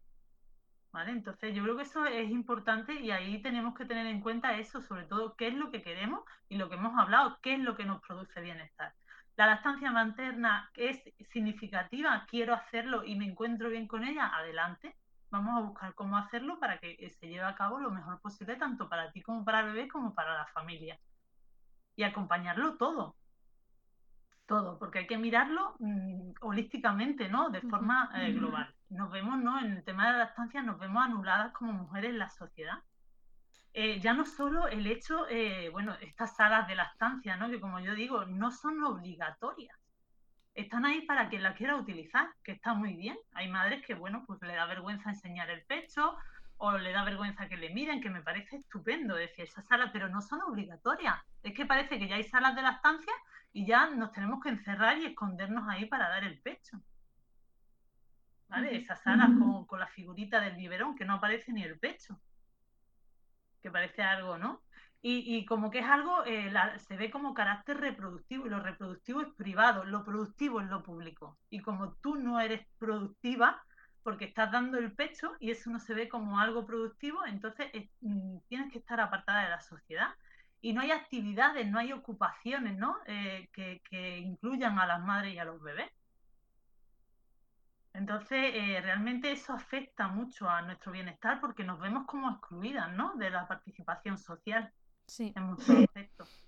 [0.92, 1.12] ¿Vale?
[1.12, 4.82] Entonces yo creo que eso es importante y ahí tenemos que tener en cuenta eso,
[4.82, 7.76] sobre todo qué es lo que queremos y lo que hemos hablado, qué es lo
[7.76, 8.92] que nos produce bienestar.
[9.40, 14.94] La lactancia materna es significativa, quiero hacerlo y me encuentro bien con ella, adelante.
[15.30, 18.90] Vamos a buscar cómo hacerlo para que se lleve a cabo lo mejor posible, tanto
[18.90, 21.00] para ti como para el bebé, como para la familia.
[21.96, 23.16] Y acompañarlo todo,
[24.44, 27.48] todo, porque hay que mirarlo mm, holísticamente, ¿no?
[27.48, 28.74] De forma eh, global.
[28.90, 29.58] Nos vemos, ¿no?
[29.58, 32.80] En el tema de la lactancia nos vemos anuladas como mujeres en la sociedad.
[33.72, 37.48] Eh, ya no solo el hecho, eh, bueno, estas salas de lactancia, ¿no?
[37.48, 39.76] Que como yo digo, no son obligatorias.
[40.54, 43.16] Están ahí para quien la quiera utilizar, que está muy bien.
[43.32, 46.16] Hay madres que, bueno, pues le da vergüenza enseñar el pecho
[46.62, 50.08] o le da vergüenza que le miren, que me parece estupendo decir esas salas, pero
[50.08, 51.16] no son obligatorias.
[51.42, 53.12] Es que parece que ya hay salas de lactancia
[53.52, 56.78] y ya nos tenemos que encerrar y escondernos ahí para dar el pecho.
[58.48, 58.76] ¿Vale?
[58.76, 59.30] Esas salas
[59.66, 62.20] con, la figurita del biberón, que no aparece ni el pecho.
[63.62, 64.62] Que parece algo, ¿no?
[65.02, 66.52] Y, como que es algo, eh,
[66.86, 71.38] se ve como carácter reproductivo, y lo reproductivo es privado, lo productivo es lo público.
[71.48, 73.62] Y como tú no eres productiva,
[74.02, 78.38] porque estás dando el pecho y eso no se ve como algo productivo, entonces mm,
[78.48, 80.08] tienes que estar apartada de la sociedad
[80.60, 82.96] y no hay actividades, no hay ocupaciones ¿no?
[83.06, 85.90] Eh, que, incluyan a las madres y a los bebés.
[87.92, 93.14] Entonces, eh, realmente eso afecta mucho a nuestro bienestar porque nos vemos como excluidas ¿no?
[93.16, 94.72] de la participación social
[95.06, 95.32] sí.
[95.34, 96.44] en muchos aspectos.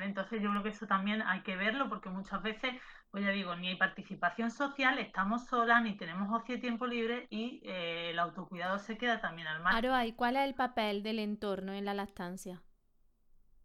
[0.00, 2.74] Entonces yo creo que eso también hay que verlo porque muchas veces
[3.10, 7.28] pues ya digo, ni hay participación social, estamos solas, ni tenemos ocio y tiempo libre
[7.30, 9.76] y eh, el autocuidado se queda también al mar.
[9.76, 12.60] Aroa, ¿y cuál es el papel del entorno en la lactancia?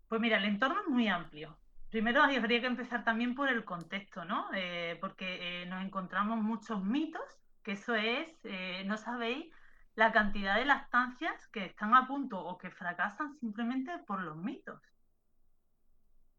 [0.08, 1.58] Pues mira, el entorno es muy amplio.
[1.89, 4.47] Primero habría que empezar también por el contexto, ¿no?
[4.53, 7.23] Eh, porque eh, nos encontramos muchos mitos,
[7.63, 8.29] que eso es,
[8.85, 9.47] no sabéis
[9.99, 14.81] la cantidad de lactancias que están a punto o que fracasan simplemente por los mitos.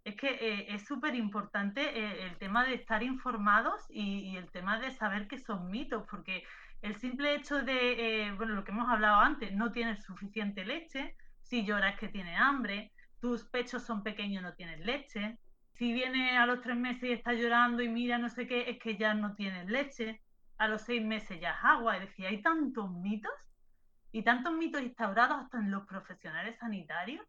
[0.03, 4.79] es que eh, es súper importante eh, el tema de estar informados y, el tema
[4.81, 6.43] de saber que son mitos, porque
[6.81, 7.79] el simple hecho de,
[8.29, 12.41] eh, bueno, lo que hemos hablado antes, no tienes suficiente leche, si lloras que tienes
[12.41, 15.39] hambre, tus pechos son pequeños, no tienes leche,
[15.81, 18.79] si viene a los tres meses y está llorando y mira no sé qué, es
[18.79, 20.21] que ya no tienes leche,
[20.59, 23.33] a los seis meses ya es agua, es decir, hay tantos mitos
[24.13, 27.27] y tantos mitos instaurados hasta en los profesionales sanitarios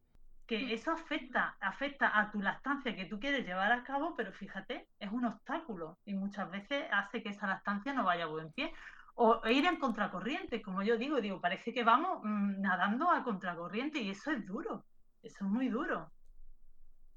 [0.47, 0.69] que mm.
[0.71, 5.09] eso afecta, afecta a tu lactancia que tú quieres llevar a cabo, pero fíjate, es
[5.09, 8.73] un obstáculo y muchas veces hace que esa lactancia no vaya a buen pie.
[9.15, 14.01] O ir en contracorriente, como yo digo, digo, parece que vamos mm, nadando a contracorriente
[14.01, 14.83] y eso es duro,
[15.23, 16.11] eso es muy duro.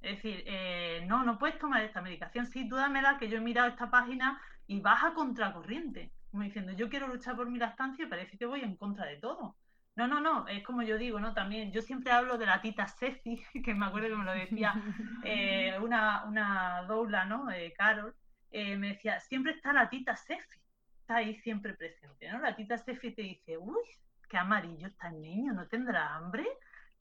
[0.00, 2.46] Es decir, eh, no, no puedes tomar esta medicación.
[2.46, 6.12] Sí, tú dámela, que yo he mirado esta página y vas a contracorriente.
[6.30, 9.16] Como diciendo, yo quiero luchar por mi lactancia y parece que voy en contra de
[9.16, 9.56] todo.
[9.96, 11.32] No, no, no, es como yo digo, ¿no?
[11.34, 14.74] También, yo siempre hablo de la tita Ceci, que me acuerdo que me lo decía
[15.24, 17.50] eh, una, una doula, ¿no?
[17.50, 18.14] Eh, Carol,
[18.50, 20.58] eh, me decía, siempre está la tita Ceci,
[21.00, 22.40] está ahí siempre presente, ¿no?
[22.40, 23.82] La tita Ceci te dice, uy,
[24.28, 26.44] qué amarillo está el niño, ¿no tendrá hambre?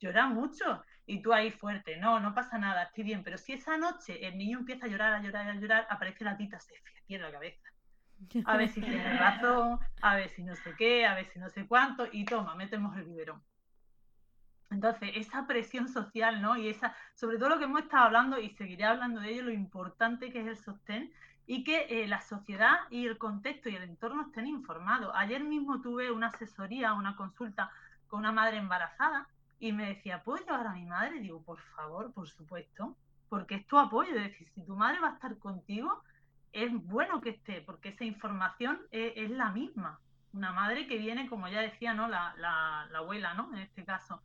[0.00, 0.84] Llora mucho.
[1.06, 3.22] Y tú ahí fuerte, no, no pasa nada, estoy bien.
[3.22, 6.36] Pero si esa noche el niño empieza a llorar, a llorar, a llorar, aparece la
[6.36, 7.74] tita Ceci aquí en la cabeza
[8.44, 11.48] a ver si tiene razón, a ver si no sé qué, a ver si no
[11.50, 13.42] sé cuánto, y toma, metemos el biberón.
[14.70, 16.56] Entonces, esa presión social, ¿no?
[16.56, 19.52] Y esa, sobre todo lo que hemos estado hablando, y seguiré hablando de ello, lo
[19.52, 21.12] importante que es el sostén
[21.46, 25.12] y que eh, la sociedad y el contexto y el entorno estén informados.
[25.14, 27.70] Ayer mismo tuve una asesoría, una consulta
[28.08, 29.28] con una madre embarazada
[29.58, 31.20] y me decía, ¿puedo llevar a mi madre?
[31.20, 32.96] digo, por favor, por supuesto,
[33.28, 34.14] porque es tu apoyo.
[34.14, 36.02] Es decir, si tu madre va a estar contigo,
[36.52, 40.00] es bueno que esté, porque esa información es, la misma.
[40.32, 42.08] Una madre que viene, como ya decía, ¿no?
[42.08, 43.52] La, la, abuela, ¿no?
[43.54, 44.22] En este caso,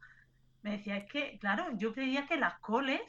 [0.64, 3.02] me decía, es que, claro, yo creía que las coles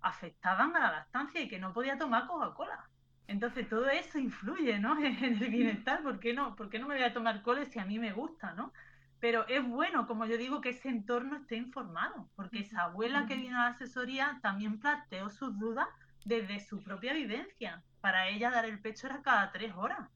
[0.00, 2.88] afectaban a la lactancia y que no podía tomar Coca-Cola.
[3.26, 4.98] Entonces todo eso influye, ¿no?
[5.04, 6.02] En el bienestar.
[6.02, 6.56] ¿Por qué no?
[6.56, 8.72] ¿Por qué no me voy a tomar coles si a mí me gusta, ¿no?
[9.20, 13.36] Pero es bueno, como yo digo, que ese entorno esté informado, porque esa abuela que
[13.36, 15.88] vino a la asesoría también planteó sus dudas
[16.24, 20.08] desde su propia vivencia para ella dar el pecho era cada tres horas,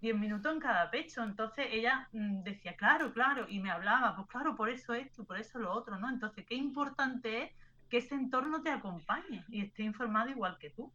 [0.00, 1.22] diez minutos en cada pecho.
[1.22, 5.38] Entonces ella mm, decía, claro, claro, y me hablaba, pues claro, por eso esto, por
[5.38, 6.08] eso lo otro, ¿no?
[6.08, 7.52] Entonces, qué importante es
[7.88, 10.92] que ese entorno te acompañe y esté informado igual que tú.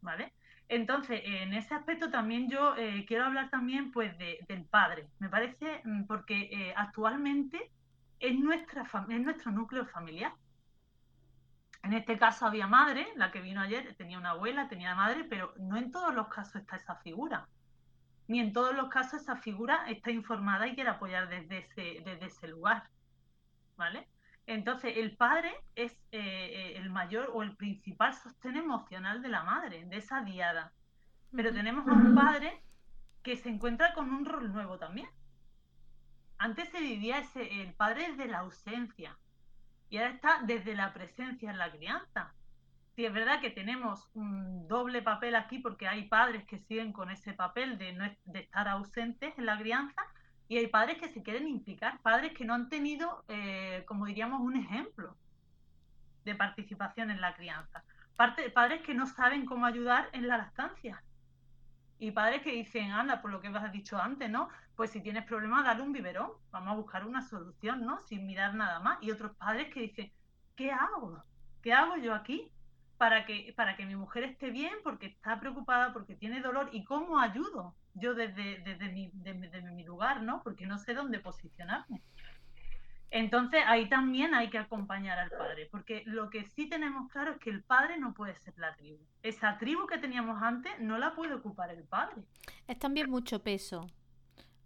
[0.00, 0.32] ¿Vale?
[0.68, 5.08] Entonces, en ese aspecto también yo eh, quiero hablar también pues del padre.
[5.18, 7.70] Me parece, mm, porque eh, actualmente
[8.20, 10.34] es, nuestra es nuestro núcleo familiar.
[11.82, 15.54] En este caso había madre, la que vino ayer tenía una abuela, tenía madre, pero
[15.58, 17.48] no en todos los casos está esa figura.
[18.26, 22.26] Ni en todos los casos esa figura está informada y quiere apoyar desde ese, desde
[22.26, 22.90] ese lugar.
[23.76, 24.06] ¿Vale?
[24.48, 29.42] Entonces, el padre es eh, eh, el mayor o el principal sostén emocional de la
[29.42, 30.72] madre, de esa diada.
[31.36, 32.62] Pero tenemos a un padre
[33.22, 35.10] que se encuentra con un rol nuevo también.
[36.38, 39.18] Antes se vivía ese, el padre de la ausencia,
[39.90, 42.32] y ahora está desde la presencia en la crianza.
[42.96, 47.10] Sí, es verdad que tenemos un doble papel aquí porque hay padres que siguen con
[47.10, 50.00] ese papel de, no, de estar ausentes en la crianza
[50.48, 54.40] y hay padres que se quieren implicar, padres que no han tenido, eh, como diríamos,
[54.40, 55.14] un ejemplo
[56.24, 57.84] de participación en la crianza.
[58.16, 61.02] padres que no saben cómo ayudar en la lactancia.
[61.98, 64.48] Y padres que dicen, anda, por lo que has dicho antes, ¿no?
[64.74, 68.00] Pues si tienes problemas, dale un biberón, vamos a buscar una solución, ¿no?
[68.02, 68.98] Sin mirar nada más.
[69.02, 70.12] Y otros padres que dicen,
[70.56, 71.22] ¿qué hago?
[71.60, 72.50] ¿Qué hago yo aquí?
[72.96, 76.84] Para que, para que mi mujer esté bien, porque está preocupada, porque tiene dolor, y
[76.84, 80.42] cómo ayudo yo desde, desde, mi, desde mi lugar, ¿no?
[80.42, 82.02] Porque no sé dónde posicionarme.
[83.10, 87.38] Entonces ahí también hay que acompañar al padre, porque lo que sí tenemos claro es
[87.38, 88.98] que el padre no puede ser la tribu.
[89.22, 92.22] Esa tribu que teníamos antes no la puede ocupar el padre.
[92.66, 93.86] Es también mucho peso.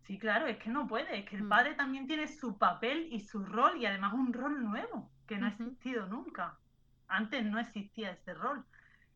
[0.03, 1.49] Sí, claro, es que no puede, es que el mm.
[1.49, 5.47] padre también tiene su papel y su rol y además un rol nuevo que no
[5.47, 6.59] ha existido nunca.
[7.07, 8.65] Antes no existía ese rol.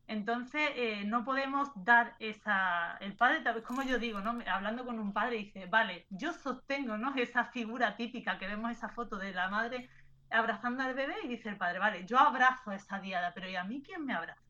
[0.07, 2.97] Entonces, eh, no podemos dar esa...
[3.01, 4.39] El padre, como yo digo, ¿no?
[4.49, 7.13] hablando con un padre, dice, vale, yo sostengo ¿no?
[7.15, 9.89] esa figura típica que vemos esa foto de la madre
[10.29, 13.63] abrazando al bebé y dice el padre, vale, yo abrazo esa diada, pero ¿y a
[13.63, 14.41] mí quién me abraza?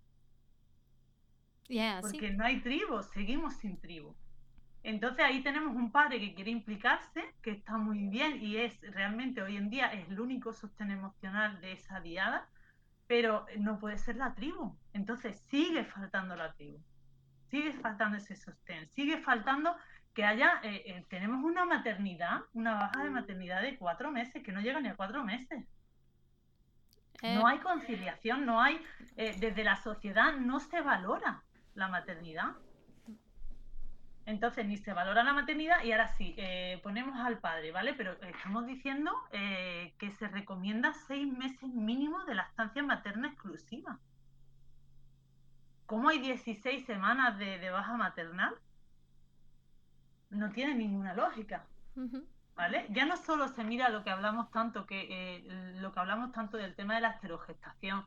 [2.02, 4.16] Porque no hay tribu, seguimos sin tribu.
[4.84, 9.42] Entonces ahí tenemos un padre que quiere implicarse, que está muy bien y es realmente
[9.42, 12.48] hoy en día es el único sostén emocional de esa diada,
[13.08, 14.78] pero no puede ser la tribu.
[14.94, 16.80] Entonces sigue faltando la tribu,
[17.50, 19.76] sigue faltando ese sostén, sigue faltando
[20.14, 24.52] que haya, eh, eh, tenemos una maternidad, una baja de maternidad de cuatro meses, que
[24.52, 25.66] no llega ni a cuatro meses.
[27.24, 28.80] No hay conciliación, no hay,
[29.16, 31.42] desde la sociedad no se valora
[31.74, 32.52] la maternidad.
[34.28, 37.94] Entonces, ni se valora la maternidad y ahora sí, eh, ponemos al padre, ¿vale?
[37.94, 44.00] Pero estamos diciendo eh, que se recomienda seis meses mínimo de lactancia materna exclusiva.
[45.86, 48.54] ¿Cómo hay 16 semanas de, baja maternal?
[50.30, 51.66] No tiene ninguna lógica.
[52.54, 52.86] ¿Vale?
[52.90, 56.58] Ya no solo se mira lo que hablamos tanto, que eh, lo que hablamos tanto
[56.58, 58.06] del tema de la esterogestación,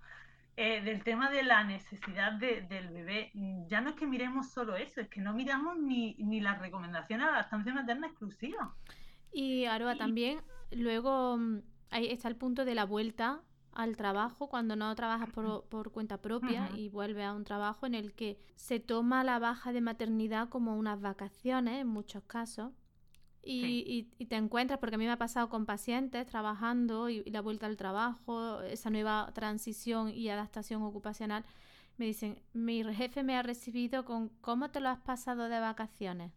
[0.63, 3.31] eh, del tema de la necesidad del bebé,
[3.67, 7.23] ya no es que miremos solo eso, es que no miramos ni, ni la recomendación
[7.23, 8.75] a la estancia materna exclusiva.
[9.33, 13.41] Y Aroa, también luego mm, ahí está el punto de la vuelta
[13.73, 17.95] al trabajo cuando no trabajas por, por cuenta propia y vuelve a un trabajo en
[17.95, 22.71] el que se toma la baja de maternidad como unas vacaciones en muchos casos
[23.43, 27.67] y, te encuentras, porque a mí me ha pasado con pacientes trabajando y, la vuelta
[27.67, 31.45] al trabajo, esa nueva transición y adaptación ocupacional,
[31.97, 36.33] me dicen, mi jefe me ha recibido con cómo te lo has pasado de vacaciones.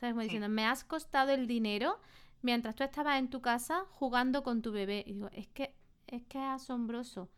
[0.00, 0.14] ¿Sabes?
[0.14, 1.98] Me diciendo, me has costado el dinero
[2.42, 5.04] mientras tú estabas en tu casa jugando con tu bebé.
[5.06, 5.74] Y digo, es que
[6.06, 7.30] es, que es asombroso.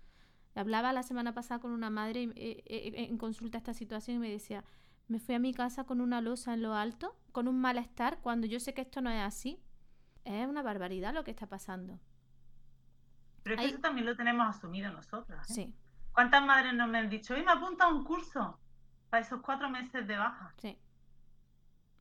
[0.54, 4.64] Hablaba la semana pasada con una madre en consulta esta situación y me decía,
[5.08, 8.46] me fui a mi casa con una losa en lo alto, con un malestar, cuando
[8.46, 9.62] yo sé que esto no es así.
[10.24, 12.00] Es una barbaridad lo que está pasando.
[13.44, 15.48] Pero es que eso también lo tenemos asumido nosotras.
[15.50, 15.54] ¿eh?
[15.54, 15.74] Sí.
[16.12, 18.58] ¿Cuántas madres nos me han dicho, hoy me apunta a un curso
[19.08, 20.52] para esos cuatro meses de baja?
[20.56, 20.76] Sí.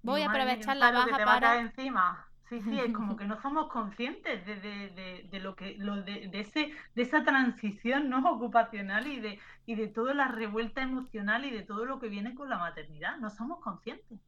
[0.02, 1.60] Voy a aprovechar la baja para...
[1.60, 2.28] encima.
[2.50, 6.30] Sí, sí, es como que no somos conscientes de, de, de, lo que, lo de,
[6.32, 11.50] ese, de esa transición no ocupacional y de, y de toda la revuelta emocional y
[11.50, 13.18] de todo lo que viene con la maternidad.
[13.18, 14.20] No somos conscientes.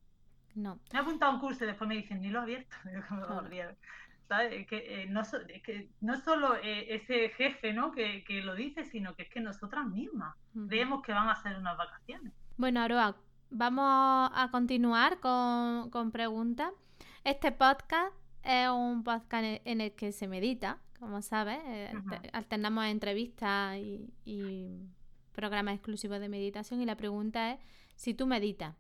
[0.56, 0.80] No.
[0.92, 2.76] Me he apuntado a un curso y después me dicen, ni lo he abierto.
[4.28, 4.66] ¿Sabes?
[4.68, 5.32] Que, eh, no, es
[5.64, 7.92] que no solo eh, ese jefe ¿no?
[7.92, 10.36] Que, que, lo dice, sino que es que nosotras mismas
[10.68, 12.34] creemos que van a ser unas vacaciones.
[12.58, 13.16] Bueno, Aroa,
[13.52, 16.74] vamos a continuar con, con preguntas.
[17.28, 21.60] Este podcast es un podcast en el que se medita, como sabes.
[21.66, 21.92] Eh,
[22.32, 24.88] alternamos entrevistas y,
[25.34, 26.80] programas exclusivos de meditación.
[26.80, 27.60] Y la pregunta es
[27.98, 28.78] si tú meditas.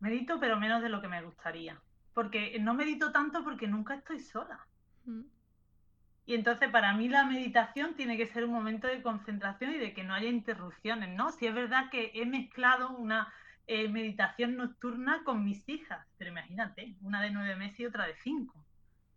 [0.00, 1.80] Medito, pero menos de lo que me gustaría.
[2.12, 4.66] Porque no medito tanto porque nunca estoy sola.
[6.26, 9.94] Y entonces para mí la meditación tiene que ser un momento de concentración y de
[9.94, 11.30] que no haya interrupciones, ¿no?
[11.30, 13.32] Si es verdad que he mezclado una
[13.72, 18.16] eh, meditación nocturna con mis hijas, pero imagínate, una de nueve meses y otra de
[18.16, 18.66] cinco.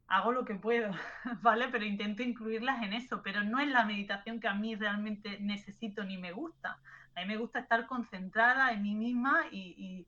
[0.07, 0.91] Hago lo que puedo,
[1.41, 1.69] ¿vale?
[1.69, 6.03] Pero intento incluirlas en eso, pero no es la meditación que a mí realmente necesito
[6.03, 6.77] ni me gusta.
[7.15, 10.07] A mí me gusta estar concentrada en mí misma y,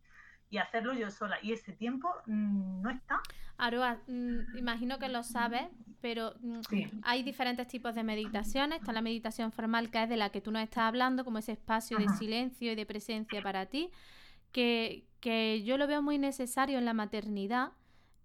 [0.59, 1.37] hacerlo yo sola.
[1.41, 3.19] Y ese tiempo mm, no está.
[3.57, 5.63] Aroa, mm, imagino que lo sabes,
[6.01, 8.79] pero mm, hay diferentes tipos de meditaciones.
[8.79, 11.53] Está la meditación formal, que es de la que tú nos estás hablando, como ese
[11.53, 13.91] espacio de silencio y de presencia para ti
[14.55, 17.73] que, yo lo veo muy necesario en la maternidad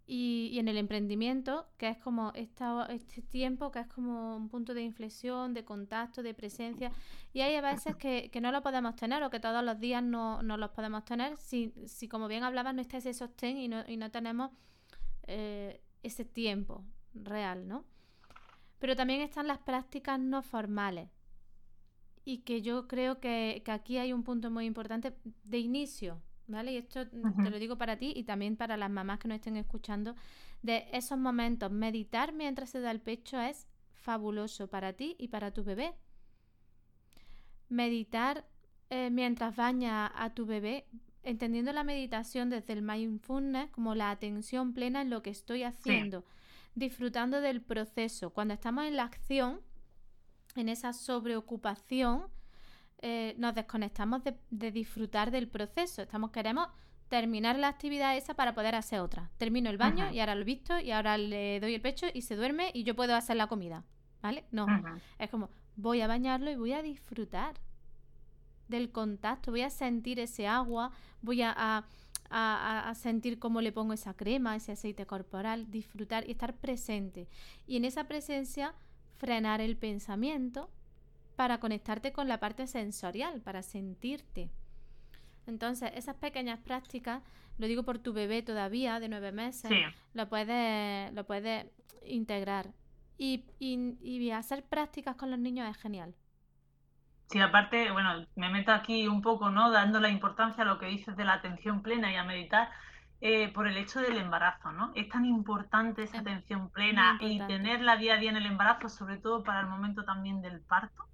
[0.07, 4.75] y, en el emprendimiento, que es como esta, este tiempo, que es como un punto
[4.75, 6.93] de inflexión, de contacto, de presencia.
[7.33, 10.43] Y hay a veces que, no lo podemos tener o que todos los días no,
[10.43, 13.85] no los podemos tener si, si, como bien hablabas, no está ese sostén y no,
[13.89, 14.51] y no tenemos
[15.27, 17.85] eh, ese tiempo real, ¿no?
[18.79, 21.09] Pero también están las prácticas no formales
[22.25, 25.15] y que yo creo que, aquí hay un punto muy importante
[25.45, 26.73] de inicio, ¿vale?
[26.73, 29.57] Y esto te lo digo para ti y también para las mamás que nos estén
[29.57, 30.15] escuchando,
[30.63, 35.53] de esos momentos, meditar mientras se da el pecho es fabuloso para ti y para
[35.53, 35.95] tu bebé.
[37.69, 38.47] Meditar
[38.91, 40.87] eh, mientras baña a tu bebé,
[41.23, 46.25] entendiendo la meditación desde el mindfulness como la atención plena en lo que estoy haciendo,
[46.75, 48.31] disfrutando del proceso.
[48.31, 49.61] Cuando estamos en la acción,
[50.57, 52.25] en esa sobreocupación,
[53.03, 56.03] eh, nos desconectamos de, disfrutar del proceso.
[56.03, 56.69] Estamos, queremos
[57.09, 59.31] terminar la actividad esa para poder hacer otra.
[59.39, 62.37] Termino el baño y ahora lo visto y ahora le doy el pecho y se
[62.37, 63.85] duerme y yo puedo hacer la comida.
[64.23, 64.45] ¿Vale?
[64.51, 64.67] No.
[65.19, 67.55] Es como, voy a bañarlo y voy a disfrutar
[68.69, 70.93] del contacto, voy a sentir ese agua,
[71.23, 71.85] voy a,
[72.31, 77.29] a, sentir cómo le pongo esa crema, ese aceite corporal, disfrutar y estar presente.
[77.67, 78.75] Y en esa presencia
[79.21, 80.71] frenar el pensamiento
[81.37, 84.51] para conectarte con la parte sensorial, para sentirte.
[85.47, 87.23] Entonces, esas pequeñas prácticas,
[87.59, 89.71] lo digo por tu bebé todavía, de nueve meses,
[90.15, 91.67] lo puedes lo puedes
[92.07, 92.73] integrar.
[93.19, 96.15] Y, y, hacer prácticas con los niños es genial.
[97.27, 99.71] Sí, aparte, bueno, me meto aquí un poco, ¿no?
[99.71, 102.71] Dando la importancia a lo que dices de la atención plena y a meditar.
[103.23, 104.93] Eh, por el hecho del embarazo, ¿no?
[104.95, 109.19] Es tan importante esa atención plena y tenerla día a día en el embarazo, sobre
[109.19, 111.05] todo para el momento también del parto.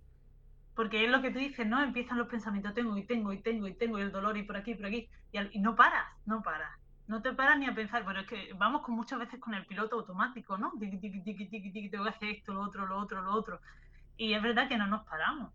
[0.77, 1.83] Porque es lo que tú dices, ¿no?
[1.83, 4.57] Empiezan los pensamientos, tengo y tengo y tengo y tengo y el dolor y por
[4.57, 5.09] aquí y por aquí.
[5.33, 6.71] Y, no paras, no paras.
[7.09, 9.67] No te paras ni a pensar, pero es que vamos con muchas veces con el
[9.67, 10.71] piloto automático, ¿no?
[10.79, 13.61] Tiki, tiki, tiki, tiki, tiki, tengo que hacer esto, lo otro, lo otro, lo otro.
[14.17, 15.53] Y es verdad que no nos paramos,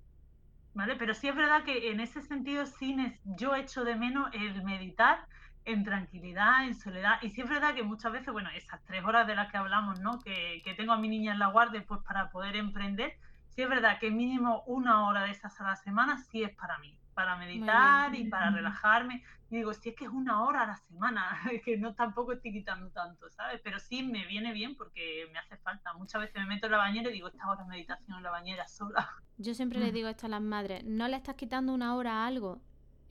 [0.74, 0.97] ¿vale?
[0.97, 2.97] Pero sí es verdad que en ese sentido sí
[3.38, 5.28] yo echo de menos el meditar
[5.66, 7.22] en tranquilidad, en soledad.
[7.22, 9.99] Y sí es verdad que muchas veces, bueno, esas tres horas de las que hablamos,
[9.99, 10.20] ¿no?
[10.20, 13.18] Que, que tengo a mi niña en la guardia, pues para poder emprender,
[13.49, 16.78] sí es verdad que mínimo una hora de esas a la semana sí es para
[16.80, 19.24] mí, para meditar y para relajarme.
[19.49, 21.28] Y digo, si es que es una hora a la semana,
[21.66, 23.59] que no tampoco estoy quitando tanto, ¿sabes?
[23.64, 25.93] Pero sí me viene bien porque me hace falta.
[25.93, 28.32] Muchas veces me meto en la bañera y digo, esta hora de meditación en la
[28.32, 29.09] bañera sola.
[29.38, 32.28] Yo siempre le digo esto a las madres, no le estás quitando una hora a
[32.28, 32.62] algo,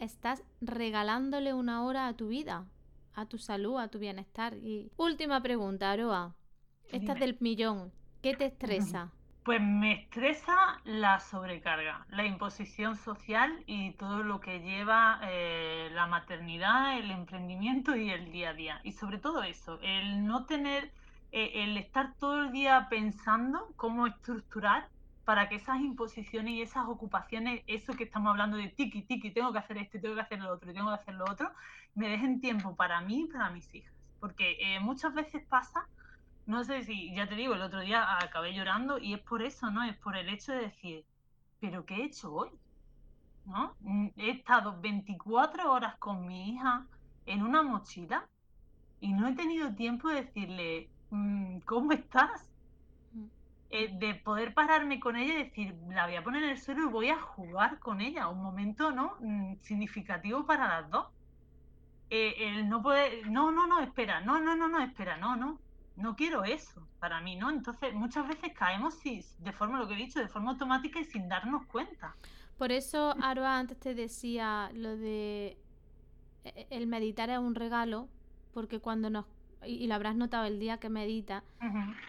[0.00, 2.64] estás regalándole una hora a tu vida,
[3.14, 4.54] a tu salud, a tu bienestar.
[4.54, 6.34] Y última pregunta, Aroa.
[6.90, 7.92] Esta es del millón.
[8.22, 9.12] ¿Qué te estresa?
[9.42, 16.06] Pues me estresa la sobrecarga, la imposición social y todo lo que lleva eh, la
[16.06, 18.80] maternidad, el emprendimiento y el día a día.
[18.84, 20.92] Y sobre todo eso, el no tener,
[21.32, 24.88] eh, el estar todo el día pensando cómo estructurar
[25.30, 29.52] para que esas imposiciones y esas ocupaciones, eso que estamos hablando de tiki, tiki, tengo
[29.52, 31.52] que hacer esto, tengo que hacer lo otro, tengo que hacer lo otro,
[31.94, 33.94] me dejen tiempo para mí y para mis hijas.
[34.18, 35.86] Porque eh, muchas veces pasa
[36.46, 39.70] no sé si, ya te digo, el otro día acabé llorando y es por eso,
[39.70, 39.84] ¿no?
[39.84, 41.04] Es por el hecho de decir,
[41.60, 42.50] ¿pero qué he hecho hoy?
[43.46, 43.76] ¿No?
[43.78, 46.88] Mm, he estado 24 horas con mi hija
[47.26, 48.26] en una mochila
[48.98, 52.49] y no he tenido tiempo de decirle, mm, ¿cómo estás?
[53.70, 53.74] Mm.
[53.74, 56.82] Eh, de poder pararme con ella y decir, la voy a poner en el suelo
[56.82, 59.16] y voy a jugar con ella, un momento no
[59.62, 61.06] significativo para las dos.
[62.10, 65.60] Eh, el no poder, no, no, no, espera, no, no, no, no, espera, no, no,
[65.96, 67.50] no quiero eso para mí, ¿no?
[67.50, 71.28] Entonces muchas veces caemos de forma, lo que he dicho, de forma automática y sin
[71.28, 72.16] darnos cuenta.
[72.58, 75.56] Por eso, Aroa, antes te decía lo de
[76.44, 78.08] e-, el meditar es un regalo,
[78.52, 79.26] porque cuando nos,
[79.64, 81.44] y, lo habrás notado el día que medita,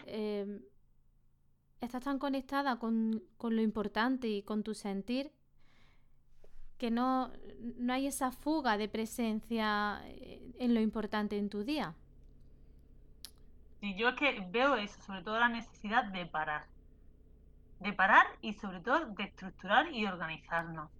[0.06, 0.60] em,
[1.86, 5.32] estás tan conectada con, con, lo importante y con tu sentir
[6.78, 7.30] que no,
[7.60, 11.94] no hay esa fuga de presencia eh, en lo importante en tu día.
[13.80, 16.64] Sí, yo es que veo eso, sobre todo la necesidad de parar.
[17.80, 20.90] De parar y sobre todo de estructurar y organizarnos.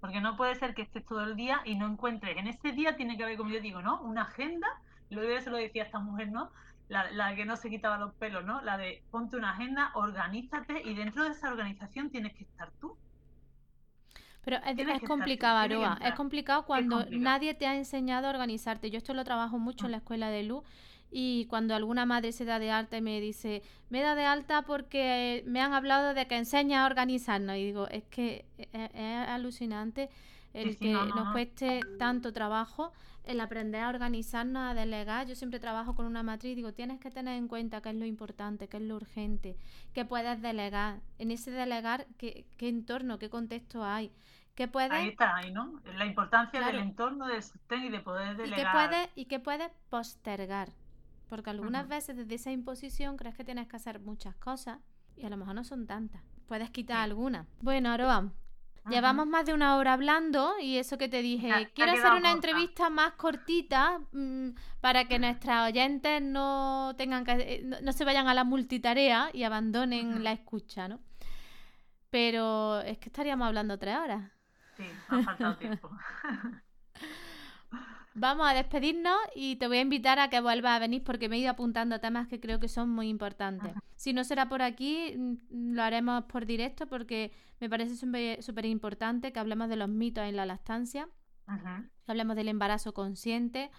[0.00, 2.36] Porque no puede ser que estés todo el día y no encuentres.
[2.36, 4.00] En ese día tiene que haber, como yo digo, ¿no?
[4.02, 4.68] Una agenda.
[5.10, 6.50] Lo de eso lo decía esta mujer, ¿no?
[6.90, 8.60] La, la, que no se quitaba los pelos, ¿no?
[8.62, 12.98] La de ponte una agenda, organízate y dentro de esa organización tienes que estar tú.
[14.44, 15.98] Pero es, complicado, Aroa.
[16.02, 18.90] Es complicado cuando nadie te ha enseñado a organizarte.
[18.90, 20.64] Yo esto lo trabajo mucho en la escuela de luz
[21.10, 24.62] y cuando alguna madre se da de alta y me dice, me da de alta
[24.62, 27.56] porque me han hablado de que enseña a organizarnos.
[27.56, 30.08] Y digo, es que e-, e-, es, alucinante
[30.54, 32.92] el que nos cueste tanto trabajo
[33.24, 35.26] el aprender a organizarnos, a delegar.
[35.26, 38.04] Yo siempre trabajo con una matriz digo, tienes que tener en cuenta qué es lo
[38.04, 39.56] importante, qué es lo urgente,
[39.92, 41.00] qué puedes delegar.
[41.18, 44.12] En ese delegar, qué, qué entorno, qué contexto hay.
[44.54, 44.92] ¿Qué puedes...
[44.92, 45.80] Ahí está, ahí, ¿no?
[45.96, 48.58] La importancia del entorno, del sostén y de poder delegar.
[48.58, 50.70] ¿Y qué puedes, y qué puedes postergar?
[51.28, 54.80] Porque algunas veces desde esa imposición crees que tienes que hacer muchas cosas
[55.16, 56.22] y a lo mejor no son tantas.
[56.48, 57.46] Puedes quitar algunas.
[57.60, 58.32] Bueno, Aroa,
[58.88, 62.90] llevamos más de una hora hablando y eso que te dije, quiero hacer una entrevista
[62.90, 64.50] más cortita mm,
[64.80, 69.44] para que nuestras oyentes no tengan que eh, no, se vayan a la multitarea y
[69.44, 71.00] abandonen la escucha, ¿no?
[72.10, 74.30] Pero es que estaríamos hablando tres horas.
[74.76, 75.90] Sí, ha faltado tiempo.
[78.14, 81.36] Vamos a despedirnos y te voy a invitar a que vuelvas a venir porque me
[81.36, 83.72] he ido apuntando temas que creo que son muy importantes.
[83.94, 89.32] Si no será por aquí, mm, lo haremos por directo porque me parece súper importante
[89.32, 91.08] que hablemos de los mitos en la lactancia,
[91.46, 93.70] que hablemos del embarazo consciente,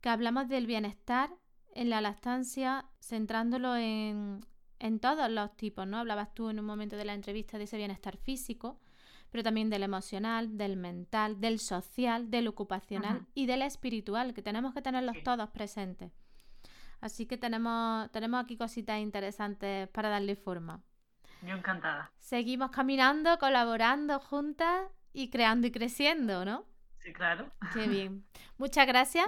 [0.00, 1.30] que hablamos del bienestar
[1.74, 4.40] en la lactancia centrándolo en,
[4.80, 5.98] en todos los tipos, ¿no?
[5.98, 8.78] Hablabas tú en un momento de la entrevista de ese bienestar físico,
[9.30, 14.74] pero también del emocional, del mental, del social, del ocupacional y del espiritual, que tenemos
[14.74, 16.12] que tenerlos todos presentes.
[17.00, 20.82] Así que tenemos, tenemos aquí cositas interesantes para darle forma.
[21.42, 22.10] Yo encantada.
[22.18, 26.64] Seguimos caminando, colaborando juntas y creando y creciendo, ¿no?
[26.98, 27.50] Sí, claro.
[27.72, 28.24] Qué bien.
[28.56, 29.26] Muchas gracias.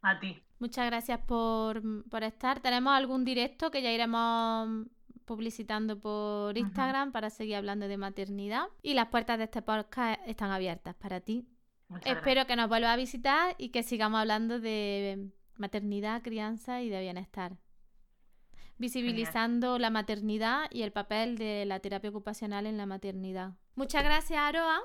[0.00, 0.42] A ti.
[0.58, 2.60] Muchas gracias por, por estar.
[2.60, 4.86] Tenemos algún directo que ya iremos
[5.24, 8.66] publicitando por Instagram para seguir hablando de maternidad.
[8.82, 11.46] Y las puertas de este podcast están abiertas para ti.
[12.04, 17.00] Espero que nos vuelvas a visitar y que sigamos hablando de maternidad, crianza y de
[17.00, 17.56] bienestar.
[18.76, 23.52] visibilizando la maternidad y el papel de la terapia ocupacional en la maternidad.
[23.76, 24.80] Muchas gracias, Aroa.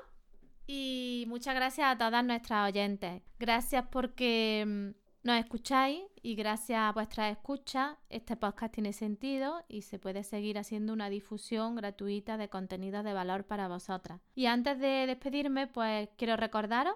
[0.66, 3.22] Y muchas gracias a todas nuestras oyentes.
[3.40, 9.82] Gracias porque mm, nos escucháis y gracias a vuestras escuchas este podcast tiene sentido y
[9.82, 14.20] se puede seguir haciendo una difusión gratuita de contenidos de valor para vosotras.
[14.34, 16.94] Y antes de despedirme, pues quiero recordaros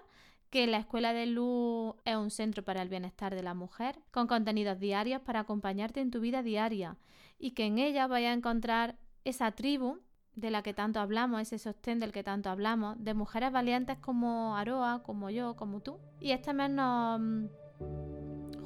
[0.49, 4.27] que la Escuela de Luz es un centro para el bienestar de la mujer, con
[4.27, 6.97] contenidos diarios para acompañarte en tu vida diaria
[7.37, 9.99] y que en ella vayas a encontrar esa tribu
[10.35, 14.55] de la que tanto hablamos, ese sostén del que tanto hablamos, de mujeres valientes como
[14.55, 15.99] Aroa, como yo, como tú.
[16.19, 17.21] Y este mes nos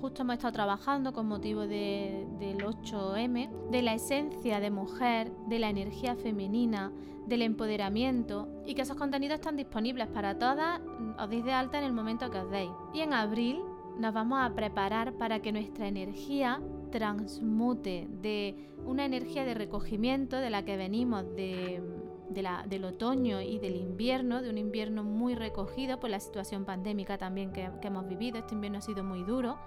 [0.02, 5.70] justo hemos estado trabajando con motivo del 8M, de la esencia de mujer, de la
[5.70, 6.92] energía femenina,
[7.28, 10.82] del empoderamiento y que esos contenidos están disponibles para todas,
[11.20, 12.72] os deis de alta en el momento que os deis.
[12.94, 13.60] Y en abril
[14.00, 20.50] nos vamos a preparar para que nuestra energía transmute de una energía de recogimiento de
[20.50, 21.84] la que venimos de,
[22.30, 27.52] del otoño y del invierno, de un invierno muy recogido por la situación pandémica también
[27.52, 28.38] que, que hemos vivido.
[28.38, 29.58] Este invierno ha sido muy duro,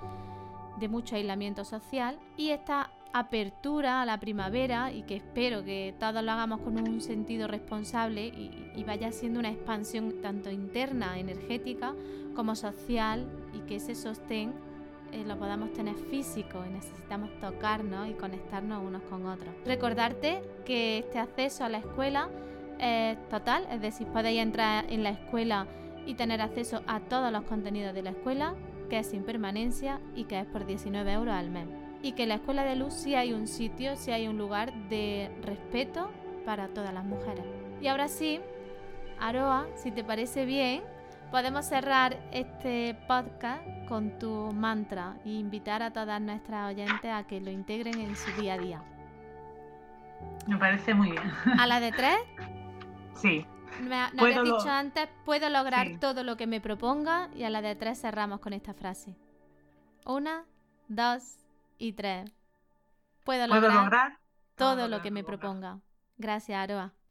[0.78, 6.22] de mucho aislamiento social y esta apertura a la primavera y que espero que todos
[6.22, 11.94] lo hagamos con un sentido responsable y, vaya siendo una expansión tanto interna, energética,
[12.34, 14.52] como social y que ese sostén
[15.12, 19.54] eh, lo podamos tener físico y necesitamos tocarnos y conectarnos unos con otros.
[19.64, 22.28] Recordarte que este acceso a la escuela
[22.82, 25.66] es total, es decir, podéis entrar en la escuela
[26.04, 28.54] y tener acceso a todos los contenidos de la escuela,
[28.90, 31.68] que es sin permanencia y que es por 19 euros al mes
[32.02, 34.72] y que en la Escuela de Luz sí hay un sitio, sí hay un lugar
[34.88, 36.10] de respeto
[36.44, 37.44] para todas las mujeres.
[37.80, 38.40] Y ahora sí,
[39.20, 40.82] Aroa, si te parece bien,
[41.30, 47.40] podemos cerrar este podcast con tu mantra e invitar a todas nuestras oyentes a que
[47.40, 48.82] lo integren en su día a día.
[50.46, 51.22] Me parece muy bien.
[51.58, 52.16] ¿A la de tres?
[53.14, 53.46] Sí.
[53.80, 57.74] Me, habías dicho antes, puedo lograr todo lo que me proponga y a la de
[57.74, 59.16] tres cerramos con esta frase.
[60.04, 60.44] Una,
[60.88, 61.38] dos,
[61.78, 62.30] y tres.
[63.24, 64.18] Puedo lograr,
[64.56, 65.80] todo lo que me proponga.
[66.18, 66.92] Gracias, Aroa.